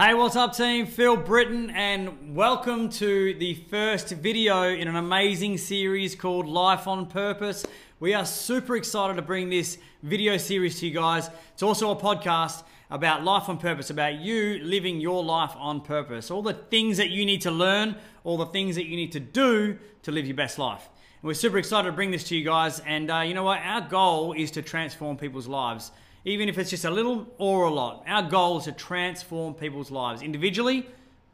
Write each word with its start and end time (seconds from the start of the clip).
Hey, 0.00 0.14
what's 0.14 0.36
up, 0.36 0.54
team? 0.54 0.86
Phil 0.86 1.16
Britten, 1.16 1.70
and 1.70 2.36
welcome 2.36 2.88
to 2.88 3.34
the 3.34 3.54
first 3.54 4.10
video 4.10 4.62
in 4.62 4.86
an 4.86 4.94
amazing 4.94 5.58
series 5.58 6.14
called 6.14 6.46
Life 6.46 6.86
on 6.86 7.06
Purpose. 7.06 7.66
We 7.98 8.14
are 8.14 8.24
super 8.24 8.76
excited 8.76 9.16
to 9.16 9.22
bring 9.22 9.50
this 9.50 9.76
video 10.04 10.36
series 10.36 10.78
to 10.78 10.86
you 10.86 10.94
guys. 10.94 11.30
It's 11.52 11.64
also 11.64 11.90
a 11.90 11.96
podcast 11.96 12.62
about 12.92 13.24
life 13.24 13.48
on 13.48 13.58
purpose, 13.58 13.90
about 13.90 14.20
you 14.20 14.60
living 14.62 15.00
your 15.00 15.24
life 15.24 15.54
on 15.56 15.80
purpose. 15.80 16.30
All 16.30 16.42
the 16.42 16.54
things 16.54 16.96
that 16.98 17.10
you 17.10 17.26
need 17.26 17.40
to 17.40 17.50
learn, 17.50 17.96
all 18.22 18.36
the 18.36 18.46
things 18.46 18.76
that 18.76 18.86
you 18.86 18.94
need 18.94 19.10
to 19.10 19.20
do 19.20 19.76
to 20.04 20.12
live 20.12 20.26
your 20.26 20.36
best 20.36 20.60
life. 20.60 20.88
And 21.22 21.26
we're 21.26 21.34
super 21.34 21.58
excited 21.58 21.90
to 21.90 21.92
bring 21.92 22.12
this 22.12 22.22
to 22.28 22.36
you 22.36 22.44
guys. 22.44 22.78
And 22.86 23.10
uh, 23.10 23.22
you 23.22 23.34
know 23.34 23.42
what? 23.42 23.62
Our 23.64 23.80
goal 23.80 24.32
is 24.32 24.52
to 24.52 24.62
transform 24.62 25.16
people's 25.16 25.48
lives 25.48 25.90
even 26.24 26.48
if 26.48 26.58
it's 26.58 26.70
just 26.70 26.84
a 26.84 26.90
little 26.90 27.26
or 27.38 27.64
a 27.64 27.70
lot. 27.70 28.04
Our 28.06 28.22
goal 28.22 28.58
is 28.58 28.64
to 28.64 28.72
transform 28.72 29.54
people's 29.54 29.90
lives 29.90 30.22
individually, 30.22 30.86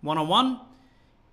one 0.02 0.18
on 0.18 0.28
one, 0.28 0.60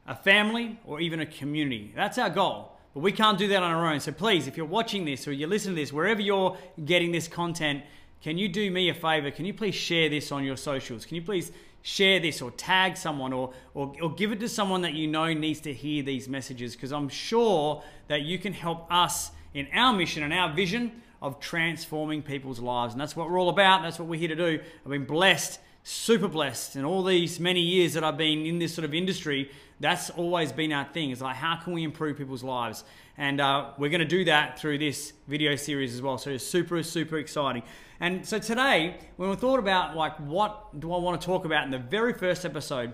a 0.07 0.15
family, 0.15 0.79
or 0.85 0.99
even 0.99 1.19
a 1.19 1.25
community. 1.25 1.91
That's 1.95 2.17
our 2.17 2.29
goal. 2.29 2.71
But 2.93 3.01
we 3.01 3.11
can't 3.11 3.37
do 3.37 3.47
that 3.49 3.63
on 3.63 3.71
our 3.71 3.91
own. 3.91 3.99
So 3.99 4.11
please, 4.11 4.47
if 4.47 4.57
you're 4.57 4.65
watching 4.65 5.05
this 5.05 5.27
or 5.27 5.31
you're 5.31 5.49
listening 5.49 5.75
to 5.75 5.81
this, 5.81 5.93
wherever 5.93 6.21
you're 6.21 6.57
getting 6.83 7.11
this 7.11 7.27
content, 7.27 7.83
can 8.21 8.37
you 8.37 8.49
do 8.49 8.69
me 8.69 8.89
a 8.89 8.93
favor? 8.93 9.31
Can 9.31 9.45
you 9.45 9.53
please 9.53 9.75
share 9.75 10.09
this 10.09 10.31
on 10.31 10.43
your 10.43 10.57
socials? 10.57 11.05
Can 11.05 11.15
you 11.15 11.21
please 11.21 11.51
share 11.81 12.19
this 12.19 12.41
or 12.41 12.51
tag 12.51 12.95
someone 12.97 13.33
or, 13.33 13.53
or, 13.73 13.93
or 14.01 14.13
give 14.13 14.31
it 14.31 14.39
to 14.41 14.49
someone 14.49 14.81
that 14.81 14.93
you 14.93 15.07
know 15.07 15.33
needs 15.33 15.59
to 15.61 15.73
hear 15.73 16.03
these 16.03 16.27
messages? 16.27 16.75
Because 16.75 16.91
I'm 16.91 17.09
sure 17.09 17.81
that 18.07 18.21
you 18.21 18.37
can 18.37 18.53
help 18.53 18.91
us 18.91 19.31
in 19.53 19.67
our 19.73 19.93
mission 19.93 20.23
and 20.23 20.33
our 20.33 20.53
vision 20.53 21.01
of 21.21 21.39
transforming 21.39 22.21
people's 22.21 22.59
lives. 22.59 22.93
And 22.93 23.01
that's 23.01 23.15
what 23.15 23.29
we're 23.29 23.39
all 23.39 23.49
about. 23.49 23.83
That's 23.83 23.99
what 23.99 24.07
we're 24.07 24.19
here 24.19 24.29
to 24.29 24.35
do. 24.35 24.59
I've 24.83 24.91
been 24.91 25.05
blessed, 25.05 25.59
super 25.83 26.27
blessed, 26.27 26.75
in 26.75 26.85
all 26.85 27.03
these 27.03 27.39
many 27.39 27.61
years 27.61 27.93
that 27.93 28.03
I've 28.03 28.17
been 28.17 28.45
in 28.45 28.59
this 28.59 28.73
sort 28.73 28.85
of 28.85 28.93
industry. 28.93 29.51
That's 29.79 30.09
always 30.11 30.51
been 30.51 30.71
our 30.71 30.85
thing. 30.85 31.11
It's 31.11 31.21
like, 31.21 31.35
how 31.35 31.57
can 31.57 31.73
we 31.73 31.83
improve 31.83 32.17
people's 32.17 32.43
lives? 32.43 32.83
And 33.17 33.39
uh, 33.39 33.71
we're 33.77 33.89
going 33.89 33.99
to 33.99 34.05
do 34.05 34.25
that 34.25 34.57
through 34.59 34.79
this 34.79 35.13
video 35.27 35.55
series 35.55 35.93
as 35.93 36.01
well. 36.01 36.17
So 36.17 36.31
it's 36.31 36.45
super, 36.45 36.81
super 36.81 37.17
exciting. 37.17 37.63
And 37.99 38.25
so 38.27 38.39
today, 38.39 38.97
when 39.17 39.29
we 39.29 39.35
thought 39.35 39.59
about 39.59 39.95
like 39.95 40.17
what 40.17 40.79
do 40.79 40.91
I 40.91 40.97
want 40.97 41.21
to 41.21 41.25
talk 41.25 41.45
about 41.45 41.65
in 41.65 41.71
the 41.71 41.77
very 41.77 42.13
first 42.13 42.45
episode, 42.45 42.93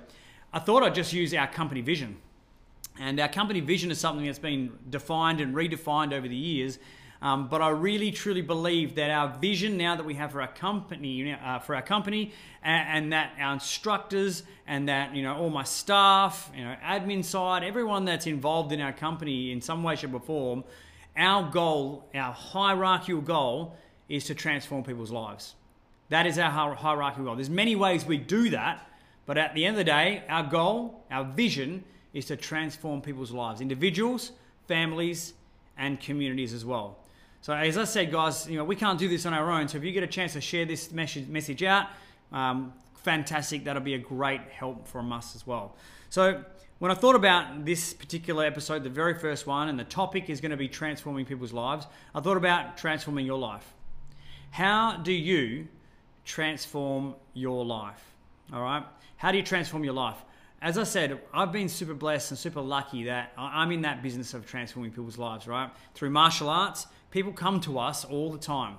I 0.52 0.60
thought 0.60 0.84
I'd 0.84 0.96
just 0.96 1.14
use 1.14 1.34
our 1.34 1.48
company 1.48 1.80
vision. 1.80 2.18
And 3.00 3.20
our 3.20 3.30
company 3.30 3.62
vision 3.62 3.92
is 3.92 4.00
something 4.00 4.26
that's 4.26 4.40
been 4.40 4.78
defined 4.90 5.40
and 5.40 5.56
redefined 5.56 6.14
over 6.14 6.28
the 6.28 6.36
years. 6.36 6.80
Um, 7.22 7.48
but 7.48 7.62
I 7.62 7.70
really 7.70 8.12
truly 8.12 8.42
believe 8.42 8.96
that 8.96 9.10
our 9.10 9.38
vision 9.40 9.76
now 9.76 9.96
that 9.96 10.06
we 10.06 10.14
have 10.16 10.32
for 10.32 10.42
our 10.42 10.48
company, 10.48 11.34
uh, 11.34 11.60
for 11.60 11.76
our 11.76 11.82
company, 11.82 12.32
and, 12.62 13.06
and, 13.06 13.14
that 13.14 13.34
our 13.40 13.54
instructors 13.54 14.44
and 14.68 14.88
that 14.88 15.16
you 15.16 15.24
know 15.24 15.36
all 15.36 15.50
my 15.50 15.64
staff, 15.64 16.52
you 16.56 16.64
know, 16.64 16.76
admin 16.84 17.26
side, 17.26 17.64
everyone 17.64 18.06
that's 18.06 18.28
involved 18.28 18.72
in 18.72 18.82
our 18.82 18.94
company 18.94 19.52
in 19.52 19.62
some 19.62 19.82
way, 19.82 19.96
shape, 19.96 20.14
or 20.14 20.20
form, 20.20 20.64
our 21.16 21.50
goal, 21.50 22.08
our 22.14 22.34
hierarchical 22.34 23.22
goal, 23.22 23.76
is 24.10 24.26
to 24.26 24.36
transform 24.36 24.84
people's 24.84 25.12
lives. 25.12 25.56
That 26.10 26.28
is 26.28 26.38
our 26.38 26.76
hierarchical 26.76 27.26
goal. 27.26 27.36
There's 27.36 27.50
many 27.50 27.76
ways 27.76 28.06
we 28.06 28.18
do 28.18 28.50
that, 28.52 28.88
but 29.26 29.38
at 29.38 29.56
the 29.56 29.66
end 29.66 29.74
of 29.74 29.78
the 29.80 29.84
day, 29.84 30.24
our 30.30 30.44
goal, 30.44 31.04
our 31.10 31.26
vision, 31.26 31.84
is 32.14 32.26
to 32.26 32.36
transform 32.36 33.02
people's 33.02 33.32
lives, 33.32 33.60
individuals, 33.60 34.32
families, 34.68 35.34
and 35.78 36.00
communities 36.00 36.54
as 36.54 36.64
well. 36.64 36.98
So 37.42 37.54
as 37.54 37.78
I 37.78 37.86
said, 37.86 38.12
guys, 38.12 38.48
you 38.50 38.58
know 38.58 38.64
we 38.64 38.76
can't 38.76 39.00
do 39.00 39.08
this 39.08 39.26
on 39.26 39.34
our 39.34 39.52
own. 39.52 39.68
So 39.68 39.78
if 39.78 39.84
you 39.84 39.92
get 39.92 40.04
a 40.04 40.08
chance 40.08 40.34
to 40.34 40.42
share 40.42 40.66
this 40.66 40.92
message 40.92 41.28
message 41.28 41.64
out, 41.64 41.88
um, 42.32 42.74
fantastic. 42.96 43.64
That'll 43.64 43.82
be 43.82 43.94
a 43.94 44.00
great 44.00 44.42
help 44.52 44.88
from 44.88 45.14
us 45.14 45.36
as 45.36 45.48
well. 45.48 45.76
So 46.10 46.44
when 46.80 46.92
I 46.92 46.94
thought 46.94 47.16
about 47.16 47.66
this 47.66 47.94
particular 47.94 48.46
episode, 48.46 48.84
the 48.84 48.90
very 48.90 49.16
first 49.16 49.48
one, 49.48 49.70
and 49.70 49.80
the 49.80 49.84
topic 49.84 50.30
is 50.30 50.42
going 50.42 50.52
to 50.52 50.58
be 50.58 50.68
transforming 50.68 51.26
people's 51.26 51.54
lives, 51.54 51.88
I 52.14 52.20
thought 52.20 52.38
about 52.38 52.78
transforming 52.78 53.26
your 53.26 53.40
life. 53.40 53.74
How 54.52 54.98
do 54.98 55.12
you 55.12 55.68
transform 56.24 57.16
your 57.34 57.66
life? 57.66 58.04
All 58.54 58.62
right. 58.62 58.84
How 59.18 59.32
do 59.32 59.38
you 59.38 59.44
transform 59.44 59.84
your 59.84 59.94
life? 59.94 60.18
As 60.60 60.76
I 60.80 60.86
said, 60.86 61.20
I've 61.36 61.52
been 61.52 61.70
super 61.70 61.94
blessed 61.94 62.32
and 62.32 62.38
super 62.38 62.62
lucky 62.62 63.04
that 63.04 63.32
I'm 63.38 63.72
in 63.72 63.84
that 63.84 64.02
business 64.02 64.34
of 64.34 64.48
transforming 64.48 64.90
people's 64.90 65.20
lives, 65.20 65.46
right? 65.46 65.70
Through 65.94 66.10
martial 66.10 66.50
arts, 66.50 66.88
people 67.12 67.32
come 67.32 67.62
to 67.62 67.78
us 67.78 68.04
all 68.04 68.32
the 68.32 68.40
time. 68.40 68.78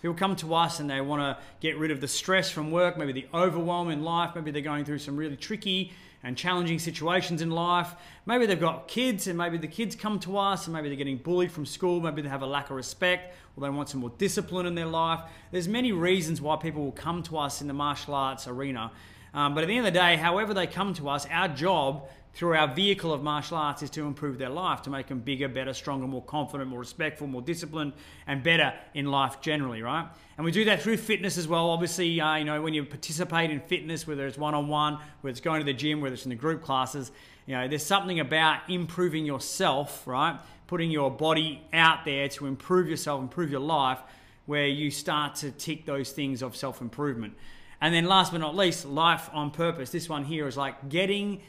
People 0.00 0.14
come 0.14 0.36
to 0.36 0.54
us 0.54 0.78
and 0.78 0.88
they 0.88 1.00
want 1.00 1.20
to 1.20 1.42
get 1.58 1.76
rid 1.76 1.90
of 1.90 2.00
the 2.00 2.06
stress 2.06 2.52
from 2.52 2.70
work, 2.70 2.96
maybe 2.96 3.12
the 3.12 3.26
overwhelm 3.34 3.90
in 3.90 4.04
life, 4.04 4.36
maybe 4.36 4.52
they're 4.52 4.62
going 4.62 4.84
through 4.84 5.00
some 5.00 5.16
really 5.16 5.36
tricky 5.36 5.92
and 6.22 6.36
challenging 6.36 6.78
situations 6.78 7.42
in 7.42 7.50
life. 7.50 7.96
Maybe 8.24 8.46
they've 8.46 8.60
got 8.60 8.86
kids 8.86 9.26
and 9.26 9.36
maybe 9.36 9.58
the 9.58 9.66
kids 9.66 9.96
come 9.96 10.20
to 10.20 10.38
us 10.38 10.68
and 10.68 10.74
maybe 10.74 10.88
they're 10.88 10.96
getting 10.96 11.16
bullied 11.16 11.50
from 11.50 11.66
school, 11.66 12.00
maybe 12.00 12.22
they 12.22 12.28
have 12.28 12.42
a 12.42 12.46
lack 12.46 12.70
of 12.70 12.76
respect 12.76 13.34
or 13.56 13.62
they 13.62 13.70
want 13.70 13.88
some 13.88 14.02
more 14.02 14.12
discipline 14.18 14.66
in 14.66 14.76
their 14.76 14.86
life. 14.86 15.22
There's 15.50 15.66
many 15.66 15.90
reasons 15.90 16.40
why 16.40 16.54
people 16.54 16.84
will 16.84 16.92
come 16.92 17.24
to 17.24 17.38
us 17.38 17.60
in 17.60 17.66
the 17.66 17.74
martial 17.74 18.14
arts 18.14 18.46
arena. 18.46 18.92
Um, 19.34 19.54
but 19.54 19.64
at 19.64 19.68
the 19.68 19.76
end 19.76 19.86
of 19.86 19.92
the 19.92 19.98
day, 19.98 20.16
however 20.16 20.54
they 20.54 20.66
come 20.66 20.94
to 20.94 21.08
us, 21.08 21.26
our 21.30 21.48
job 21.48 22.08
through 22.34 22.54
our 22.54 22.72
vehicle 22.72 23.12
of 23.12 23.22
martial 23.22 23.56
arts 23.56 23.82
is 23.82 23.90
to 23.90 24.06
improve 24.06 24.38
their 24.38 24.48
life, 24.48 24.82
to 24.82 24.90
make 24.90 25.08
them 25.08 25.18
bigger, 25.18 25.48
better, 25.48 25.74
stronger, 25.74 26.06
more 26.06 26.22
confident, 26.22 26.70
more 26.70 26.78
respectful, 26.78 27.26
more 27.26 27.42
disciplined, 27.42 27.92
and 28.26 28.42
better 28.42 28.72
in 28.94 29.06
life 29.06 29.40
generally, 29.40 29.82
right? 29.82 30.06
And 30.36 30.44
we 30.44 30.52
do 30.52 30.64
that 30.66 30.80
through 30.80 30.98
fitness 30.98 31.36
as 31.36 31.48
well. 31.48 31.70
Obviously, 31.70 32.20
uh, 32.20 32.36
you 32.36 32.44
know, 32.44 32.62
when 32.62 32.74
you 32.74 32.84
participate 32.84 33.50
in 33.50 33.60
fitness, 33.60 34.06
whether 34.06 34.26
it's 34.26 34.38
one-on-one, 34.38 34.98
whether 35.20 35.30
it's 35.30 35.40
going 35.40 35.60
to 35.60 35.64
the 35.64 35.72
gym, 35.72 36.00
whether 36.00 36.14
it's 36.14 36.26
in 36.26 36.30
the 36.30 36.36
group 36.36 36.62
classes, 36.62 37.10
you 37.46 37.56
know, 37.56 37.66
there's 37.66 37.84
something 37.84 38.20
about 38.20 38.60
improving 38.68 39.26
yourself, 39.26 40.06
right? 40.06 40.38
Putting 40.68 40.90
your 40.90 41.10
body 41.10 41.62
out 41.72 42.04
there 42.04 42.28
to 42.28 42.46
improve 42.46 42.88
yourself, 42.88 43.20
improve 43.20 43.50
your 43.50 43.60
life, 43.60 43.98
where 44.46 44.66
you 44.66 44.90
start 44.90 45.34
to 45.36 45.50
tick 45.50 45.86
those 45.86 46.12
things 46.12 46.42
of 46.42 46.54
self-improvement. 46.54 47.34
And 47.80 47.94
then 47.94 48.06
last 48.06 48.32
but 48.32 48.40
not 48.40 48.56
least, 48.56 48.84
life 48.84 49.30
on 49.32 49.50
purpose. 49.50 49.90
This 49.90 50.08
one 50.08 50.24
here 50.24 50.46
is 50.48 50.56
like 50.56 50.88
getting 50.88 51.42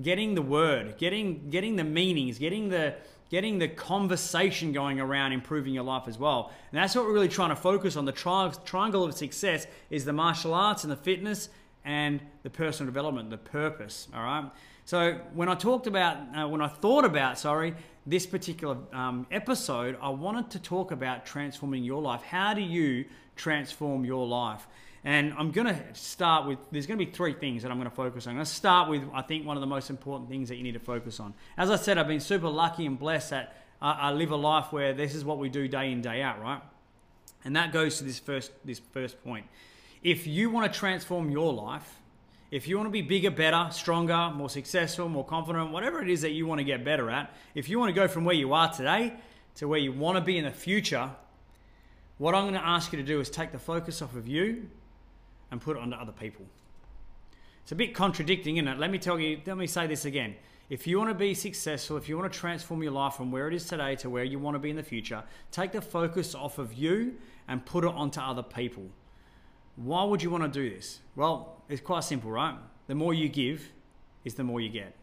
getting 0.00 0.34
the 0.34 0.42
word, 0.42 0.96
getting 0.98 1.50
getting 1.50 1.76
the 1.76 1.84
meanings, 1.84 2.38
getting 2.38 2.68
the 2.68 2.94
getting 3.30 3.58
the 3.58 3.68
conversation 3.68 4.72
going 4.72 5.00
around 5.00 5.32
improving 5.32 5.74
your 5.74 5.84
life 5.84 6.04
as 6.06 6.18
well. 6.18 6.52
And 6.70 6.80
that's 6.80 6.94
what 6.94 7.04
we're 7.04 7.12
really 7.12 7.28
trying 7.28 7.50
to 7.50 7.56
focus 7.56 7.96
on. 7.96 8.04
The 8.04 8.12
tri- 8.12 8.52
triangle 8.64 9.04
of 9.04 9.14
success 9.14 9.66
is 9.90 10.04
the 10.04 10.12
martial 10.12 10.54
arts 10.54 10.84
and 10.84 10.92
the 10.92 10.96
fitness 10.96 11.48
and 11.84 12.20
the 12.42 12.50
personal 12.50 12.90
development, 12.90 13.30
the 13.30 13.38
purpose. 13.38 14.08
All 14.14 14.22
right. 14.22 14.50
So 14.84 15.14
when 15.32 15.48
I 15.48 15.54
talked 15.54 15.86
about, 15.86 16.18
uh, 16.36 16.46
when 16.46 16.60
I 16.60 16.68
thought 16.68 17.04
about, 17.04 17.38
sorry, 17.38 17.74
this 18.06 18.26
particular 18.26 18.76
um, 18.92 19.26
episode, 19.30 19.96
I 20.00 20.10
wanted 20.10 20.50
to 20.50 20.58
talk 20.58 20.92
about 20.92 21.24
transforming 21.24 21.82
your 21.82 22.02
life. 22.02 22.22
How 22.22 22.52
do 22.52 22.60
you 22.60 23.06
transform 23.34 24.04
your 24.04 24.26
life? 24.26 24.66
And 25.04 25.34
I'm 25.36 25.50
going 25.50 25.66
to 25.66 25.82
start 25.92 26.46
with, 26.46 26.58
there's 26.72 26.86
going 26.86 26.98
to 26.98 27.04
be 27.04 27.12
three 27.12 27.34
things 27.34 27.62
that 27.62 27.70
I'm 27.70 27.76
going 27.76 27.90
to 27.90 27.94
focus 27.94 28.26
on. 28.26 28.30
I'm 28.30 28.36
going 28.36 28.46
to 28.46 28.50
start 28.50 28.88
with, 28.88 29.02
I 29.12 29.20
think, 29.20 29.46
one 29.46 29.56
of 29.56 29.60
the 29.60 29.66
most 29.66 29.90
important 29.90 30.30
things 30.30 30.48
that 30.48 30.56
you 30.56 30.62
need 30.62 30.72
to 30.72 30.80
focus 30.80 31.20
on. 31.20 31.34
As 31.58 31.70
I 31.70 31.76
said, 31.76 31.98
I've 31.98 32.08
been 32.08 32.20
super 32.20 32.48
lucky 32.48 32.86
and 32.86 32.98
blessed 32.98 33.30
that 33.30 33.56
I, 33.82 34.12
live 34.12 34.30
a 34.30 34.36
life 34.36 34.72
where 34.72 34.94
this 34.94 35.14
is 35.14 35.22
what 35.22 35.38
we 35.38 35.50
do 35.50 35.68
day 35.68 35.92
in, 35.92 36.00
day 36.00 36.22
out, 36.22 36.40
right? 36.40 36.62
And 37.44 37.54
that 37.54 37.70
goes 37.70 37.98
to 37.98 38.04
this 38.04 38.18
first, 38.18 38.50
this 38.64 38.80
first 38.92 39.22
point. 39.22 39.44
If 40.02 40.26
you 40.26 40.48
want 40.48 40.72
to 40.72 40.78
transform 40.78 41.30
your 41.30 41.52
life, 41.52 41.98
if 42.50 42.66
you 42.66 42.76
want 42.78 42.86
to 42.86 42.90
be 42.92 43.02
bigger, 43.02 43.30
better, 43.30 43.68
stronger, 43.72 44.30
more 44.34 44.48
successful, 44.48 45.10
more 45.10 45.24
confident, 45.24 45.70
whatever 45.70 46.00
it 46.00 46.08
is 46.08 46.22
that 46.22 46.30
you 46.30 46.46
want 46.46 46.60
to 46.60 46.64
get 46.64 46.82
better 46.82 47.10
at, 47.10 47.34
if 47.54 47.68
you 47.68 47.78
want 47.78 47.90
to 47.90 47.94
go 47.94 48.08
from 48.08 48.24
where 48.24 48.34
you 48.34 48.54
are 48.54 48.72
today 48.72 49.12
to 49.56 49.68
where 49.68 49.78
you 49.78 49.92
want 49.92 50.16
to 50.16 50.22
be 50.22 50.38
in 50.38 50.44
the 50.44 50.50
future, 50.50 51.10
what 52.16 52.34
I'm 52.34 52.44
going 52.44 52.54
to 52.54 52.66
ask 52.66 52.90
you 52.90 52.98
to 52.98 53.04
do 53.04 53.20
is 53.20 53.28
take 53.28 53.52
the 53.52 53.58
focus 53.58 54.00
off 54.00 54.14
of 54.14 54.26
you 54.26 54.70
and 55.50 55.60
put 55.60 55.76
it 55.76 55.82
onto 55.82 55.96
other 55.96 56.12
people. 56.12 56.44
It's 57.62 57.72
a 57.72 57.76
bit 57.76 57.94
contradicting, 57.94 58.58
isn't 58.58 58.68
it? 58.68 58.78
Let 58.78 58.90
me 58.90 58.98
tell 58.98 59.18
you, 59.18 59.40
let 59.46 59.56
me 59.56 59.66
say 59.66 59.86
this 59.86 60.04
again. 60.04 60.36
If 60.70 60.86
you 60.86 60.98
want 60.98 61.10
to 61.10 61.14
be 61.14 61.34
successful, 61.34 61.96
if 61.96 62.08
you 62.08 62.16
want 62.18 62.32
to 62.32 62.38
transform 62.38 62.82
your 62.82 62.92
life 62.92 63.14
from 63.14 63.30
where 63.30 63.48
it 63.48 63.54
is 63.54 63.66
today 63.66 63.96
to 63.96 64.10
where 64.10 64.24
you 64.24 64.38
want 64.38 64.54
to 64.54 64.58
be 64.58 64.70
in 64.70 64.76
the 64.76 64.82
future, 64.82 65.22
take 65.50 65.72
the 65.72 65.80
focus 65.80 66.34
off 66.34 66.58
of 66.58 66.72
you 66.74 67.16
and 67.48 67.64
put 67.64 67.84
it 67.84 67.90
onto 67.90 68.20
other 68.20 68.42
people. 68.42 68.84
Why 69.76 70.04
would 70.04 70.22
you 70.22 70.30
want 70.30 70.44
to 70.44 70.48
do 70.48 70.74
this? 70.74 71.00
Well, 71.16 71.62
it's 71.68 71.80
quite 71.80 72.04
simple, 72.04 72.30
right? 72.30 72.56
The 72.86 72.94
more 72.94 73.12
you 73.12 73.28
give 73.28 73.72
is 74.24 74.34
the 74.34 74.44
more 74.44 74.60
you 74.60 74.70
get. 74.70 74.94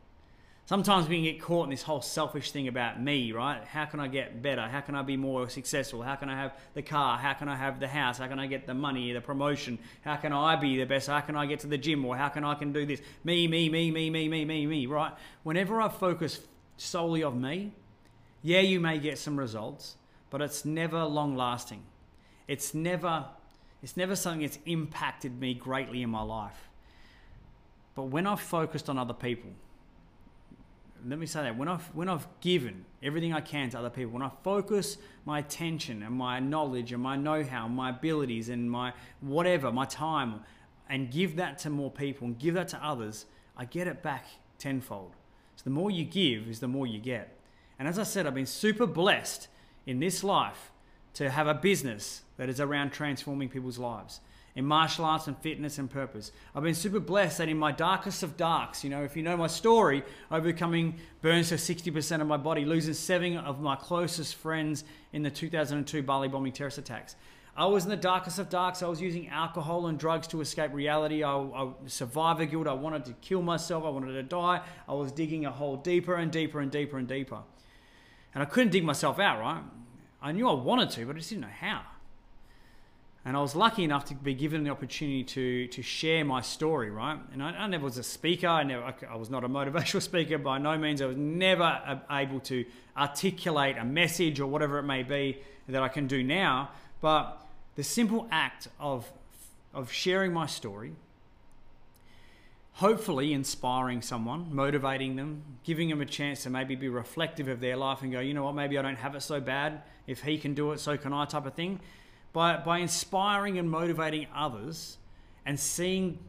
Sometimes 0.72 1.10
we 1.10 1.18
can 1.18 1.26
get 1.26 1.42
caught 1.42 1.66
in 1.66 1.70
this 1.70 1.84
whole 1.84 2.02
selfish 2.02 2.52
thing 2.52 2.70
about 2.70 3.02
me, 3.02 3.34
right? 3.34 3.62
How 3.66 3.84
can 3.84 4.00
I 4.00 4.08
get 4.08 4.42
better? 4.42 4.62
How 4.62 4.80
can 4.80 4.96
I 4.96 5.02
be 5.02 5.18
more 5.18 5.50
successful? 5.50 6.02
How 6.02 6.16
can 6.16 6.30
I 6.30 6.42
have 6.42 6.54
the 6.76 6.82
car? 6.82 7.18
How 7.18 7.34
can 7.34 7.50
I 7.50 7.58
have 7.58 7.82
the 7.82 7.90
house? 7.90 8.20
How 8.20 8.28
can 8.28 8.40
I 8.40 8.48
get 8.48 8.68
the 8.68 8.74
money, 8.74 9.12
the 9.12 9.20
promotion? 9.20 9.78
How 10.02 10.16
can 10.16 10.32
I 10.32 10.56
be 10.56 10.78
the 10.78 10.86
best? 10.86 11.10
How 11.10 11.20
can 11.20 11.36
I 11.36 11.46
get 11.46 11.60
to 11.60 11.68
the 11.68 11.78
gym? 11.78 12.06
Or 12.06 12.16
how 12.16 12.30
can 12.30 12.46
I 12.46 12.56
can 12.56 12.72
do 12.72 12.86
this? 12.86 13.02
Me, 13.26 13.50
me, 13.50 13.68
me, 13.68 13.92
me, 13.92 14.10
me, 14.10 14.30
me, 14.30 14.46
me, 14.46 14.66
me, 14.66 14.86
right? 14.86 15.12
Whenever 15.44 15.82
I 15.82 15.90
focus 15.90 16.40
solely 16.78 17.22
on 17.22 17.42
me, 17.42 17.74
yeah, 18.42 18.62
you 18.62 18.80
may 18.80 18.98
get 18.98 19.18
some 19.18 19.38
results, 19.38 19.98
but 20.30 20.42
it's 20.42 20.64
never 20.64 21.04
long 21.04 21.36
lasting. 21.36 21.84
It's 22.48 22.74
never, 22.74 23.26
it's 23.84 23.98
never 23.98 24.16
something 24.16 24.48
that's 24.48 24.60
impacted 24.66 25.38
me 25.38 25.54
greatly 25.54 26.02
in 26.02 26.10
my 26.12 26.24
life 26.24 26.70
But 27.94 28.04
when 28.04 28.26
I've 28.26 28.40
focused 28.40 28.88
on 28.88 28.98
other 28.98 29.14
people, 29.14 29.50
let 31.08 31.20
me 31.20 31.26
say 31.26 31.42
that 31.42 31.58
when 31.58 31.68
I've 31.68 31.86
when 31.96 32.10
I've 32.10 32.28
given 32.42 32.86
everything 33.02 33.34
I 33.34 33.42
can 33.42 33.70
to 33.72 33.80
other 33.80 33.90
people, 33.90 34.14
when 34.14 34.22
I 34.22 34.32
focus 34.44 34.98
my 35.26 35.40
attention 35.40 36.04
and 36.04 36.16
my 36.16 36.40
knowledge 36.40 36.92
and 36.92 37.02
my 37.02 37.16
know-how, 37.16 37.68
my 37.68 37.90
abilities 37.90 38.50
and 38.50 38.70
my 38.70 38.94
whatever, 39.20 39.72
my 39.72 39.86
time, 39.86 40.42
and 40.90 41.12
give 41.12 41.36
that 41.38 41.58
to 41.60 41.70
more 41.70 41.92
people 41.92 42.28
and 42.28 42.38
give 42.38 42.54
that 42.56 42.68
to 42.70 42.86
others, 42.86 43.26
I 43.58 43.66
get 43.66 43.88
it 43.88 44.02
back 44.04 44.26
tenfold. 44.58 45.14
So 45.56 45.64
the 45.64 45.70
more 45.72 45.92
you 45.92 46.04
give 46.04 46.48
is 46.48 46.60
the 46.60 46.68
more 46.68 46.88
you 46.88 47.00
get. 47.00 47.38
And 47.80 47.88
as 47.88 47.98
I 47.98 48.04
said, 48.04 48.28
I've 48.28 48.36
been 48.36 48.46
super 48.46 48.86
blessed 48.86 49.48
in 49.86 50.00
this 50.00 50.24
life 50.24 50.72
to 51.16 51.30
have 51.30 51.48
a 51.48 51.54
business 51.54 52.24
that 52.38 52.50
is 52.50 52.60
around 52.60 52.92
transforming 52.92 53.50
people's 53.50 53.78
lives 53.78 54.22
in 54.56 54.66
martial 54.66 55.06
arts 55.06 55.28
and 55.28 55.38
fitness 55.38 55.78
and 55.78 55.90
purpose. 55.90 56.32
I've 56.54 56.64
been 56.64 56.76
super 56.76 57.00
blessed 57.00 57.38
that 57.38 57.50
in 57.50 57.58
my 57.58 57.72
darkest 57.72 58.24
of 58.24 58.38
darks, 58.38 58.84
you 58.84 58.90
know, 58.90 59.04
if 59.04 59.16
you 59.16 59.24
know 59.24 59.38
my 59.38 59.48
story, 59.48 60.04
overcoming 60.30 61.00
burns 61.22 61.50
to 61.50 61.56
60% 61.56 62.22
of 62.22 62.28
my 62.28 62.38
body, 62.38 62.66
losing 62.66 62.94
seven 62.94 63.38
of 63.38 63.62
my 63.62 63.76
closest 63.76 64.36
friends 64.36 64.84
in 65.14 65.24
the 65.24 65.32
2002 65.32 66.04
Bali 66.04 66.28
bombing 66.28 66.52
terrorist 66.52 66.78
attacks. 66.78 67.16
I 67.56 67.66
was 67.66 67.84
in 67.84 67.90
the 67.90 67.98
darkest 67.98 68.40
of 68.40 68.50
darks. 68.50 68.82
I 68.82 68.88
was 68.88 69.02
using 69.02 69.28
alcohol 69.28 69.88
and 69.88 70.00
drugs 70.00 70.28
to 70.28 70.40
escape 70.40 70.74
reality. 70.74 71.22
I, 71.24 71.36
I 71.36 71.70
survivor 71.86 72.46
guilt. 72.46 72.68
I 72.68 72.74
wanted 72.74 73.06
to 73.06 73.14
kill 73.14 73.42
myself. 73.42 73.84
I 73.84 73.90
wanted 73.90 74.14
to 74.14 74.24
die. 74.24 74.62
I 74.88 74.94
was 74.94 75.12
digging 75.12 75.46
a 75.46 75.52
hole 75.52 75.76
deeper 75.76 76.16
and 76.16 76.32
deeper 76.32 76.62
and 76.62 76.72
deeper 76.72 76.98
and 76.98 77.08
deeper. 77.08 77.40
And 78.34 78.42
I 78.42 78.46
couldn't 78.46 78.72
dig 78.72 78.86
myself 78.86 79.20
out, 79.20 79.40
right? 79.40 79.64
I 80.22 80.32
knew 80.32 80.48
I 80.48 80.54
wanted 80.54 80.92
to, 80.92 81.06
but 81.06 81.16
I 81.16 81.20
just 81.20 81.30
didn't 81.30 81.42
know 81.42 81.50
how. 81.60 81.82
And 83.24 83.38
I 83.38 83.40
was 83.40 83.56
lucky 83.56 83.84
enough 83.84 84.06
to 84.06 84.16
be 84.16 84.34
given 84.34 84.64
the 84.64 84.72
opportunity 84.72 85.24
to, 85.24 85.68
to 85.68 85.82
share 85.84 86.26
my 86.26 86.42
story, 86.42 86.90
right? 86.90 87.20
And 87.34 87.44
I, 87.44 87.52
I 87.52 87.68
never 87.68 87.84
was 87.84 87.98
a 88.00 88.04
speaker. 88.04 88.48
I, 88.48 88.64
never, 88.64 88.96
I 89.08 89.16
was 89.16 89.30
not 89.30 89.44
a 89.44 89.50
motivational 89.50 90.02
speaker 90.02 90.40
by 90.40 90.58
no 90.58 90.76
means. 90.78 91.02
I 91.02 91.06
was 91.06 91.18
never 91.18 92.02
able 92.10 92.40
to 92.42 92.66
articulate 92.98 93.78
a 93.78 93.86
message 93.86 94.40
or 94.40 94.48
whatever 94.48 94.80
it 94.80 94.84
may 94.84 95.04
be 95.04 95.38
that 95.68 95.84
I 95.84 95.88
can 95.88 96.08
do 96.08 96.24
now. 96.24 96.72
But 97.00 97.40
the 97.76 97.84
simple 97.84 98.28
act 98.32 98.68
of, 98.80 99.12
of 99.72 99.92
sharing 99.92 100.34
my 100.34 100.48
story, 100.48 100.94
hopefully 102.74 103.34
inspiring 103.34 104.02
someone, 104.02 104.48
motivating 104.52 105.16
them, 105.16 105.44
giving 105.64 105.90
them 105.90 106.02
a 106.02 106.06
chance 106.08 106.42
to 106.44 106.50
maybe 106.50 106.74
be 106.74 106.90
reflective 106.90 107.48
of 107.48 107.60
their 107.60 107.78
life 107.78 108.02
and 108.02 108.12
go, 108.12 108.20
you 108.20 108.34
know 108.34 108.44
what, 108.44 108.56
maybe 108.56 108.80
I 108.80 108.82
don't 108.82 108.96
have 108.96 109.14
it 109.14 109.22
so 109.22 109.40
bad. 109.40 109.84
If 110.08 110.24
he 110.24 110.40
can 110.40 110.56
do 110.56 110.72
it, 110.72 110.80
so 110.80 110.98
can 110.98 111.14
I, 111.14 111.26
type 111.26 111.46
of 111.46 111.54
thing 111.54 111.80
by, 112.34 112.58
by 112.58 112.80
inspiring 112.80 113.58
and 113.58 113.70
motivating 113.70 114.28
others 114.34 114.98
and 115.46 115.60
seeing 115.60 116.20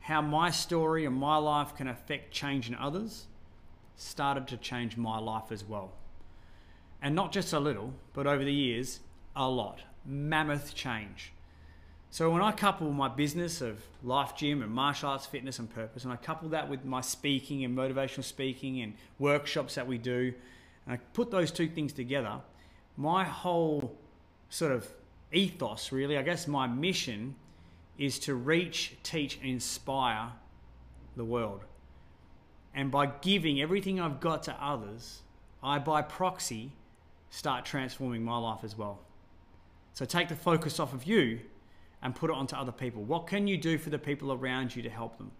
how 0.00 0.20
my 0.20 0.50
story 0.50 1.04
and 1.04 1.16
my 1.16 1.36
life 1.36 1.74
can 1.76 1.88
affect 1.88 2.32
change 2.32 2.68
in 2.68 2.74
others 2.74 3.26
started 3.96 4.46
to 4.48 4.56
change 4.56 4.96
my 4.96 5.18
life 5.18 5.50
as 5.50 5.64
well. 5.64 5.92
And 7.00 7.14
not 7.14 7.32
just 7.32 7.52
a 7.52 7.60
little, 7.60 7.92
but 8.12 8.26
over 8.26 8.44
the 8.44 8.52
years, 8.52 9.00
a 9.34 9.48
lot. 9.48 9.80
Mammoth 10.04 10.74
change. 10.74 11.32
So 12.10 12.30
when 12.30 12.42
I 12.42 12.52
couple 12.52 12.90
my 12.92 13.08
business 13.08 13.60
of 13.60 13.82
life 14.02 14.36
gym 14.36 14.62
and 14.62 14.70
martial 14.70 15.10
arts 15.10 15.26
fitness 15.26 15.58
and 15.58 15.68
purpose, 15.68 16.04
and 16.04 16.12
I 16.12 16.16
couple 16.16 16.48
that 16.50 16.68
with 16.68 16.84
my 16.84 17.00
speaking 17.00 17.64
and 17.64 17.76
motivational 17.76 18.24
speaking 18.24 18.80
and 18.80 18.94
workshops 19.18 19.74
that 19.74 19.86
we 19.86 19.98
do, 19.98 20.32
and 20.86 20.94
I 20.94 20.96
put 21.12 21.30
those 21.30 21.50
two 21.50 21.68
things 21.68 21.92
together, 21.92 22.40
my 22.96 23.24
whole 23.24 23.96
sort 24.48 24.72
of 24.72 24.88
ethos, 25.32 25.92
really. 25.92 26.16
I 26.16 26.22
guess 26.22 26.46
my 26.46 26.66
mission 26.66 27.34
is 27.98 28.18
to 28.20 28.34
reach, 28.34 28.96
teach, 29.02 29.38
and 29.38 29.50
inspire 29.50 30.32
the 31.16 31.24
world. 31.24 31.64
And 32.74 32.90
by 32.90 33.06
giving 33.06 33.60
everything 33.60 34.00
I've 34.00 34.20
got 34.20 34.42
to 34.44 34.52
others, 34.62 35.22
I, 35.62 35.78
by 35.78 36.02
proxy, 36.02 36.72
start 37.30 37.64
transforming 37.64 38.22
my 38.22 38.36
life 38.36 38.62
as 38.62 38.76
well. 38.76 39.00
So 39.94 40.04
take 40.04 40.28
the 40.28 40.36
focus 40.36 40.78
off 40.78 40.92
of 40.92 41.04
you 41.04 41.40
and 42.02 42.14
put 42.14 42.30
it 42.30 42.36
onto 42.36 42.54
other 42.54 42.72
people. 42.72 43.02
What 43.02 43.26
can 43.26 43.46
you 43.46 43.56
do 43.56 43.78
for 43.78 43.90
the 43.90 43.98
people 43.98 44.32
around 44.32 44.76
you 44.76 44.82
to 44.82 44.90
help 44.90 45.16
them? 45.16 45.32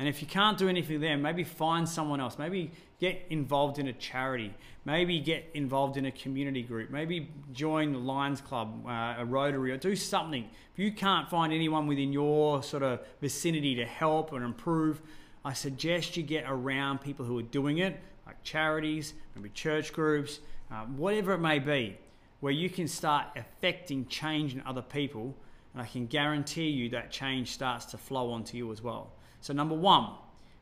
And 0.00 0.08
if 0.08 0.22
you 0.22 0.26
can't 0.26 0.56
do 0.56 0.66
anything 0.66 0.98
there, 1.02 1.18
maybe 1.18 1.44
find 1.44 1.86
someone 1.86 2.20
else. 2.20 2.38
Maybe 2.38 2.70
get 3.00 3.26
involved 3.28 3.78
in 3.78 3.86
a 3.88 3.92
charity. 3.92 4.54
Maybe 4.86 5.20
get 5.20 5.50
involved 5.52 5.98
in 5.98 6.06
a 6.06 6.10
community 6.10 6.62
group. 6.62 6.88
Maybe 6.88 7.28
join 7.52 7.92
the 7.92 7.98
Lions 7.98 8.40
Club, 8.40 8.86
uh, 8.86 9.16
a 9.18 9.26
Rotary, 9.26 9.72
or 9.72 9.76
do 9.76 9.94
something. 9.94 10.48
If 10.72 10.78
you 10.78 10.90
can't 10.90 11.28
find 11.28 11.52
anyone 11.52 11.86
within 11.86 12.14
your 12.14 12.62
sort 12.62 12.82
of 12.82 13.00
vicinity 13.20 13.74
to 13.74 13.84
help 13.84 14.32
and 14.32 14.42
improve, 14.42 15.02
I 15.44 15.52
suggest 15.52 16.16
you 16.16 16.22
get 16.22 16.44
around 16.48 17.02
people 17.02 17.26
who 17.26 17.38
are 17.38 17.42
doing 17.42 17.76
it, 17.76 18.00
like 18.26 18.42
charities, 18.42 19.12
maybe 19.36 19.50
church 19.50 19.92
groups, 19.92 20.40
uh, 20.72 20.86
whatever 20.86 21.34
it 21.34 21.40
may 21.40 21.58
be, 21.58 21.98
where 22.40 22.54
you 22.54 22.70
can 22.70 22.88
start 22.88 23.26
affecting 23.36 24.06
change 24.06 24.54
in 24.54 24.62
other 24.64 24.80
people. 24.80 25.36
And 25.74 25.82
I 25.82 25.84
can 25.84 26.06
guarantee 26.06 26.68
you 26.68 26.88
that 26.88 27.10
change 27.10 27.50
starts 27.50 27.84
to 27.86 27.98
flow 27.98 28.32
onto 28.32 28.56
you 28.56 28.72
as 28.72 28.80
well. 28.80 29.12
So, 29.40 29.52
number 29.52 29.74
one, 29.74 30.10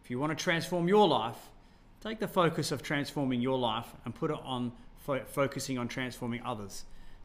if 0.02 0.10
you 0.10 0.18
want 0.18 0.36
to 0.36 0.42
transform 0.42 0.88
your 0.88 1.06
life, 1.08 1.36
take 2.00 2.20
the 2.20 2.28
focus 2.28 2.72
of 2.72 2.82
transforming 2.82 3.40
your 3.40 3.58
life 3.58 3.86
and 4.04 4.14
put 4.14 4.30
it 4.30 4.38
on 4.44 4.72
fo- 4.98 5.24
focusing 5.26 5.78
on 5.78 5.88
transforming 5.88 6.42
others. 6.44 6.84